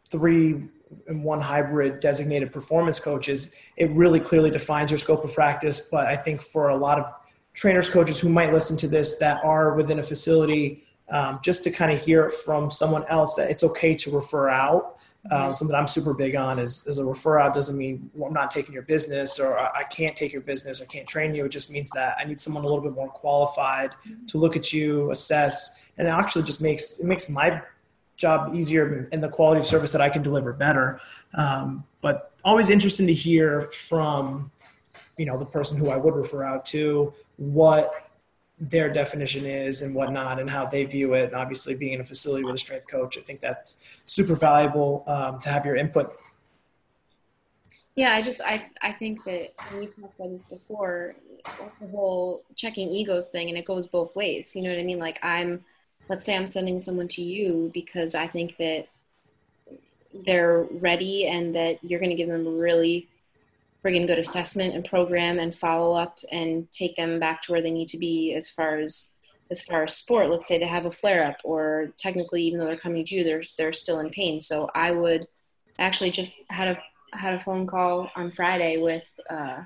three 0.09 0.67
and 1.07 1.23
one 1.23 1.41
hybrid 1.41 1.99
designated 1.99 2.51
performance 2.51 2.99
coaches, 2.99 3.53
it 3.77 3.89
really 3.91 4.19
clearly 4.19 4.49
defines 4.51 4.91
your 4.91 4.97
scope 4.97 5.23
of 5.23 5.33
practice. 5.33 5.79
But 5.79 6.07
I 6.07 6.15
think 6.15 6.41
for 6.41 6.69
a 6.69 6.77
lot 6.77 6.99
of 6.99 7.05
trainers, 7.53 7.89
coaches 7.89 8.19
who 8.19 8.29
might 8.29 8.53
listen 8.53 8.77
to 8.77 8.87
this 8.87 9.17
that 9.19 9.43
are 9.43 9.75
within 9.75 9.99
a 9.99 10.03
facility, 10.03 10.83
um, 11.09 11.39
just 11.43 11.63
to 11.63 11.71
kind 11.71 11.91
of 11.91 12.03
hear 12.03 12.25
it 12.25 12.33
from 12.33 12.69
someone 12.69 13.03
else 13.05 13.35
that 13.35 13.49
it's 13.49 13.63
okay 13.63 13.95
to 13.95 14.11
refer 14.11 14.49
out 14.49 14.99
um, 15.31 15.53
something 15.53 15.75
I'm 15.75 15.87
super 15.87 16.13
big 16.13 16.35
on 16.35 16.59
is, 16.59 16.87
is 16.87 16.97
a 16.97 17.03
refer 17.03 17.39
out 17.39 17.53
doesn't 17.53 17.77
mean 17.77 18.09
well, 18.13 18.29
I'm 18.29 18.33
not 18.33 18.49
taking 18.49 18.73
your 18.73 18.83
business 18.83 19.37
or 19.37 19.59
I 19.59 19.83
can't 19.83 20.15
take 20.15 20.31
your 20.31 20.41
business. 20.41 20.81
I 20.81 20.85
can't 20.85 21.07
train 21.07 21.35
you. 21.35 21.45
It 21.45 21.49
just 21.49 21.69
means 21.69 21.89
that 21.91 22.15
I 22.17 22.23
need 22.23 22.39
someone 22.39 22.63
a 22.63 22.67
little 22.67 22.81
bit 22.81 22.93
more 22.93 23.09
qualified 23.09 23.91
to 24.27 24.37
look 24.37 24.55
at 24.55 24.71
you, 24.71 25.11
assess, 25.11 25.89
and 25.97 26.07
it 26.07 26.11
actually 26.11 26.43
just 26.43 26.61
makes 26.61 26.99
it 26.99 27.05
makes 27.05 27.29
my 27.29 27.61
job 28.19 28.53
easier 28.53 29.09
and 29.11 29.23
the 29.23 29.29
quality 29.29 29.59
of 29.59 29.65
service 29.65 29.91
that 29.93 30.01
I 30.01 30.09
can 30.09 30.21
deliver 30.21 30.53
better. 30.53 30.99
Um, 31.33 31.85
but 32.01 32.31
always 32.43 32.69
interesting 32.69 33.07
to 33.07 33.13
hear 33.13 33.61
from 33.71 34.51
you 35.17 35.25
know 35.25 35.37
the 35.37 35.45
person 35.45 35.77
who 35.77 35.89
I 35.89 35.97
would 35.97 36.15
refer 36.15 36.43
out 36.43 36.65
to 36.67 37.13
what 37.37 38.09
their 38.59 38.91
definition 38.91 39.45
is 39.45 39.81
and 39.81 39.95
whatnot 39.95 40.39
and 40.39 40.49
how 40.49 40.65
they 40.65 40.83
view 40.83 41.13
it. 41.13 41.25
And 41.25 41.35
obviously, 41.35 41.75
being 41.75 41.93
in 41.93 42.01
a 42.01 42.03
facility 42.03 42.43
with 42.43 42.55
a 42.55 42.57
strength 42.57 42.87
coach, 42.87 43.17
I 43.17 43.21
think 43.21 43.39
that's 43.39 43.77
super 44.05 44.35
valuable 44.35 45.03
um, 45.07 45.39
to 45.41 45.49
have 45.49 45.65
your 45.65 45.77
input. 45.77 46.15
Yeah, 47.95 48.13
I 48.13 48.21
just 48.21 48.41
I 48.41 48.65
I 48.81 48.91
think 48.93 49.23
that 49.25 49.51
we 49.77 49.87
talked 49.87 50.19
about 50.19 50.31
this 50.31 50.45
before, 50.45 51.15
the 51.81 51.87
whole 51.87 52.43
checking 52.55 52.89
egos 52.89 53.29
thing, 53.29 53.49
and 53.49 53.57
it 53.57 53.65
goes 53.65 53.87
both 53.87 54.15
ways. 54.15 54.55
You 54.55 54.63
know 54.63 54.69
what 54.69 54.79
I 54.79 54.83
mean? 54.83 54.99
Like 54.99 55.19
I'm, 55.23 55.63
let's 56.09 56.25
say 56.25 56.35
I'm 56.35 56.47
sending 56.47 56.79
someone 56.79 57.07
to 57.09 57.21
you 57.21 57.71
because 57.73 58.15
I 58.15 58.27
think 58.27 58.57
that 58.57 58.87
they're 60.25 60.63
ready 60.71 61.27
and 61.27 61.55
that 61.55 61.83
you're 61.83 61.99
going 61.99 62.09
to 62.09 62.15
give 62.15 62.29
them 62.29 62.47
a 62.47 62.51
really 62.51 63.07
bring 63.81 63.95
in 63.95 64.07
good 64.07 64.19
assessment 64.19 64.75
and 64.75 64.83
program 64.83 65.39
and 65.39 65.55
follow 65.55 65.93
up 65.93 66.17
and 66.31 66.69
take 66.71 66.95
them 66.95 67.19
back 67.19 67.41
to 67.43 67.51
where 67.51 67.61
they 67.61 67.71
need 67.71 67.87
to 67.89 67.97
be 67.97 68.33
as 68.33 68.49
far 68.49 68.77
as 68.77 69.13
as 69.51 69.61
far 69.63 69.83
as 69.83 69.95
sport. 69.95 70.29
Let's 70.29 70.47
say 70.47 70.59
they 70.59 70.67
have 70.67 70.85
a 70.85 70.91
flare 70.91 71.25
up 71.25 71.37
or 71.43 71.91
technically 71.97 72.43
even 72.43 72.59
though 72.59 72.65
they're 72.65 72.77
coming 72.77 73.05
to 73.05 73.15
you 73.15 73.23
they're 73.23 73.43
they're 73.57 73.73
still 73.73 73.99
in 73.99 74.09
pain. 74.09 74.41
So 74.41 74.69
i 74.75 74.91
would 74.91 75.27
actually 75.77 76.11
just 76.11 76.41
had 76.49 76.67
a 76.67 76.79
had 77.17 77.33
a 77.33 77.39
phone 77.43 77.65
call 77.65 78.11
on 78.15 78.31
friday 78.31 78.77
with 78.77 79.11
uh, 79.29 79.63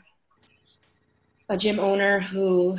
a 1.49 1.57
gym 1.57 1.79
owner 1.79 2.19
who 2.19 2.77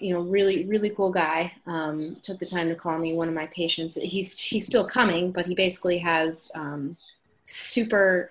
you 0.00 0.14
know 0.14 0.20
really 0.20 0.66
really 0.66 0.90
cool 0.90 1.12
guy 1.12 1.52
um, 1.66 2.16
took 2.22 2.38
the 2.38 2.46
time 2.46 2.68
to 2.68 2.74
call 2.74 2.98
me 2.98 3.14
one 3.14 3.28
of 3.28 3.34
my 3.34 3.46
patients 3.46 3.94
he's 3.96 4.38
he's 4.38 4.66
still 4.66 4.86
coming 4.86 5.30
but 5.30 5.46
he 5.46 5.54
basically 5.54 5.98
has 5.98 6.50
um, 6.54 6.96
super 7.44 8.30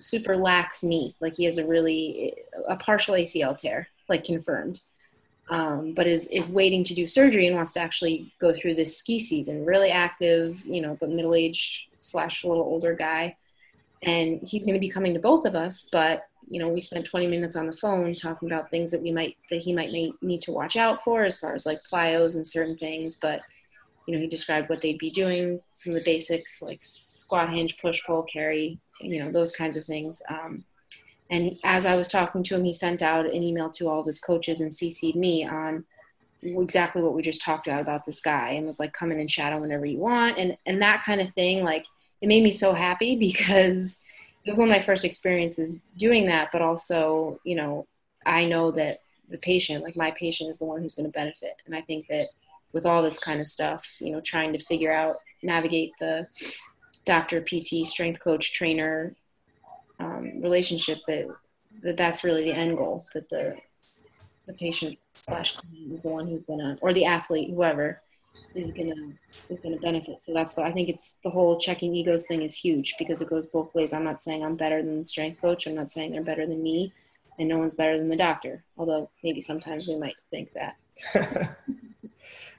super 0.00 0.36
lax 0.36 0.82
knee. 0.82 1.14
Like 1.20 1.34
he 1.34 1.44
has 1.44 1.58
a 1.58 1.66
really 1.66 2.34
a 2.68 2.76
partial 2.76 3.14
ACL 3.14 3.56
tear, 3.56 3.88
like 4.08 4.24
confirmed. 4.24 4.80
Um, 5.48 5.94
but 5.94 6.06
is 6.06 6.26
is 6.28 6.48
waiting 6.48 6.84
to 6.84 6.94
do 6.94 7.06
surgery 7.06 7.46
and 7.46 7.56
wants 7.56 7.72
to 7.74 7.80
actually 7.80 8.32
go 8.40 8.54
through 8.54 8.74
this 8.74 8.96
ski 8.96 9.18
season. 9.18 9.64
Really 9.64 9.90
active, 9.90 10.64
you 10.64 10.80
know, 10.80 10.96
but 11.00 11.10
middle 11.10 11.34
age 11.34 11.88
slash 11.98 12.44
a 12.44 12.48
little 12.48 12.62
older 12.62 12.94
guy, 12.94 13.36
and 14.02 14.40
he's 14.46 14.64
going 14.64 14.74
to 14.74 14.80
be 14.80 14.88
coming 14.88 15.12
to 15.14 15.20
both 15.20 15.44
of 15.44 15.56
us. 15.56 15.88
But 15.90 16.28
you 16.50 16.58
know, 16.58 16.68
we 16.68 16.80
spent 16.80 17.06
20 17.06 17.28
minutes 17.28 17.54
on 17.54 17.68
the 17.68 17.72
phone 17.72 18.12
talking 18.12 18.50
about 18.50 18.70
things 18.70 18.90
that 18.90 19.00
we 19.00 19.12
might 19.12 19.36
that 19.50 19.60
he 19.60 19.72
might 19.72 19.92
need 20.20 20.42
to 20.42 20.52
watch 20.52 20.76
out 20.76 21.02
for 21.04 21.24
as 21.24 21.38
far 21.38 21.54
as 21.54 21.64
like 21.64 21.78
plyos 21.90 22.34
and 22.34 22.46
certain 22.46 22.76
things. 22.76 23.16
But 23.16 23.40
you 24.06 24.14
know, 24.14 24.20
he 24.20 24.26
described 24.26 24.68
what 24.68 24.80
they'd 24.80 24.98
be 24.98 25.10
doing, 25.10 25.60
some 25.74 25.92
of 25.92 25.98
the 26.00 26.04
basics 26.04 26.60
like 26.60 26.80
squat, 26.82 27.50
hinge, 27.50 27.78
push, 27.80 28.04
pull, 28.04 28.24
carry, 28.24 28.80
you 29.00 29.22
know, 29.22 29.30
those 29.30 29.52
kinds 29.52 29.76
of 29.76 29.84
things. 29.84 30.20
Um, 30.28 30.64
and 31.30 31.56
as 31.62 31.86
I 31.86 31.94
was 31.94 32.08
talking 32.08 32.42
to 32.42 32.56
him, 32.56 32.64
he 32.64 32.72
sent 32.72 33.00
out 33.00 33.26
an 33.26 33.42
email 33.44 33.70
to 33.70 33.88
all 33.88 34.00
of 34.00 34.06
his 34.06 34.18
coaches 34.18 34.60
and 34.60 34.72
CC'd 34.72 35.14
me 35.14 35.46
on 35.46 35.84
exactly 36.42 37.02
what 37.02 37.14
we 37.14 37.22
just 37.22 37.42
talked 37.42 37.68
about 37.68 37.82
about 37.82 38.04
this 38.04 38.20
guy 38.20 38.50
and 38.50 38.66
was 38.66 38.80
like, 38.80 38.92
come 38.92 39.12
in 39.12 39.20
and 39.20 39.30
shadow 39.30 39.60
whenever 39.60 39.86
you 39.86 39.98
want. 39.98 40.36
And, 40.36 40.56
and 40.66 40.82
that 40.82 41.04
kind 41.04 41.20
of 41.20 41.32
thing, 41.34 41.62
like, 41.62 41.84
it 42.20 42.26
made 42.26 42.42
me 42.42 42.50
so 42.50 42.72
happy 42.72 43.16
because 43.18 44.00
it 44.44 44.50
was 44.50 44.58
one 44.58 44.70
of 44.70 44.74
my 44.74 44.82
first 44.82 45.04
experiences 45.04 45.86
doing 45.96 46.26
that, 46.26 46.48
but 46.52 46.62
also, 46.62 47.38
you 47.44 47.54
know, 47.54 47.86
I 48.24 48.46
know 48.46 48.70
that 48.72 48.98
the 49.28 49.38
patient, 49.38 49.84
like 49.84 49.96
my 49.96 50.10
patient 50.12 50.50
is 50.50 50.58
the 50.58 50.64
one 50.64 50.80
who's 50.80 50.94
going 50.94 51.06
to 51.06 51.12
benefit. 51.12 51.62
And 51.66 51.74
I 51.74 51.82
think 51.82 52.06
that 52.08 52.28
with 52.72 52.86
all 52.86 53.02
this 53.02 53.18
kind 53.18 53.40
of 53.40 53.46
stuff, 53.46 53.96
you 54.00 54.12
know, 54.12 54.20
trying 54.20 54.52
to 54.52 54.58
figure 54.58 54.92
out, 54.92 55.16
navigate 55.42 55.92
the 56.00 56.26
doctor, 57.04 57.42
PT, 57.42 57.86
strength 57.86 58.20
coach, 58.20 58.52
trainer 58.52 59.14
um, 59.98 60.40
relationship 60.40 60.98
that, 61.06 61.26
that 61.82 61.96
that's 61.96 62.24
really 62.24 62.44
the 62.44 62.52
end 62.52 62.76
goal 62.76 63.04
that 63.14 63.28
the, 63.28 63.56
the 64.46 64.54
patient 64.54 64.98
slash 65.14 65.56
client 65.56 65.92
is 65.92 66.02
the 66.02 66.08
one 66.08 66.26
who's 66.26 66.44
gonna, 66.44 66.78
or 66.80 66.94
the 66.94 67.04
athlete, 67.04 67.50
whoever 67.50 68.00
is 68.54 68.72
gonna, 68.72 69.12
is 69.48 69.60
gonna 69.60 69.78
benefit. 69.78 70.22
So 70.22 70.32
that's 70.32 70.56
what 70.56 70.66
I 70.66 70.72
think 70.72 70.88
it's 70.88 71.18
the 71.24 71.30
whole 71.30 71.58
checking 71.58 71.94
egos 71.94 72.26
thing 72.26 72.42
is 72.42 72.54
huge 72.54 72.94
because 72.98 73.20
it 73.20 73.28
goes 73.28 73.46
both 73.46 73.74
ways. 73.74 73.92
I'm 73.92 74.04
not 74.04 74.20
saying 74.20 74.44
I'm 74.44 74.56
better 74.56 74.82
than 74.82 75.02
the 75.02 75.06
strength 75.06 75.40
coach. 75.40 75.66
I'm 75.66 75.74
not 75.74 75.90
saying 75.90 76.12
they're 76.12 76.22
better 76.22 76.46
than 76.46 76.62
me 76.62 76.92
and 77.38 77.48
no 77.48 77.58
one's 77.58 77.74
better 77.74 77.98
than 77.98 78.08
the 78.08 78.16
doctor. 78.16 78.62
Although 78.76 79.10
maybe 79.24 79.40
sometimes 79.40 79.88
we 79.88 79.98
might 79.98 80.16
think 80.30 80.52
that. 80.52 80.76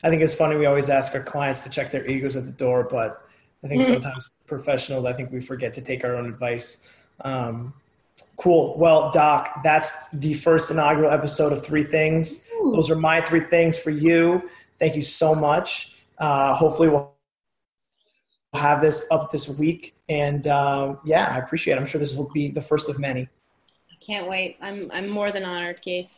I 0.03 0.09
think 0.09 0.21
it's 0.21 0.33
funny. 0.33 0.55
We 0.55 0.65
always 0.65 0.89
ask 0.89 1.13
our 1.13 1.21
clients 1.21 1.61
to 1.61 1.69
check 1.69 1.91
their 1.91 2.05
egos 2.07 2.35
at 2.35 2.45
the 2.45 2.51
door, 2.51 2.87
but 2.89 3.27
I 3.63 3.67
think 3.67 3.83
mm-hmm. 3.83 3.93
sometimes 3.93 4.31
professionals, 4.47 5.05
I 5.05 5.13
think 5.13 5.31
we 5.31 5.39
forget 5.39 5.73
to 5.75 5.81
take 5.81 6.03
our 6.03 6.15
own 6.15 6.25
advice. 6.25 6.89
Um, 7.21 7.73
cool. 8.37 8.75
Well, 8.77 9.11
Doc, 9.11 9.61
that's 9.63 10.09
the 10.09 10.33
first 10.33 10.71
inaugural 10.71 11.11
episode 11.11 11.53
of 11.53 11.63
Three 11.63 11.83
Things. 11.83 12.49
Ooh. 12.55 12.73
Those 12.75 12.89
are 12.89 12.95
my 12.95 13.21
three 13.21 13.41
things 13.41 13.77
for 13.77 13.91
you. 13.91 14.49
Thank 14.81 14.95
you 14.95 15.03
so 15.03 15.35
much. 15.35 15.93
Uh, 16.17 16.55
hopefully, 16.55 16.89
we'll 16.89 17.13
have 18.53 18.81
this 18.81 19.05
up 19.11 19.31
this 19.31 19.47
week. 19.47 19.93
And 20.09 20.47
uh, 20.47 20.95
yeah, 21.05 21.27
I 21.31 21.37
appreciate 21.37 21.75
it. 21.75 21.77
I'm 21.77 21.85
sure 21.85 21.99
this 21.99 22.15
will 22.15 22.31
be 22.31 22.49
the 22.49 22.61
first 22.61 22.89
of 22.89 22.97
many. 22.97 23.29
I 23.91 24.03
Can't 24.03 24.27
wait. 24.27 24.57
I'm 24.59 24.89
I'm 24.91 25.07
more 25.07 25.31
than 25.31 25.45
honored, 25.45 25.83
Case. 25.83 26.17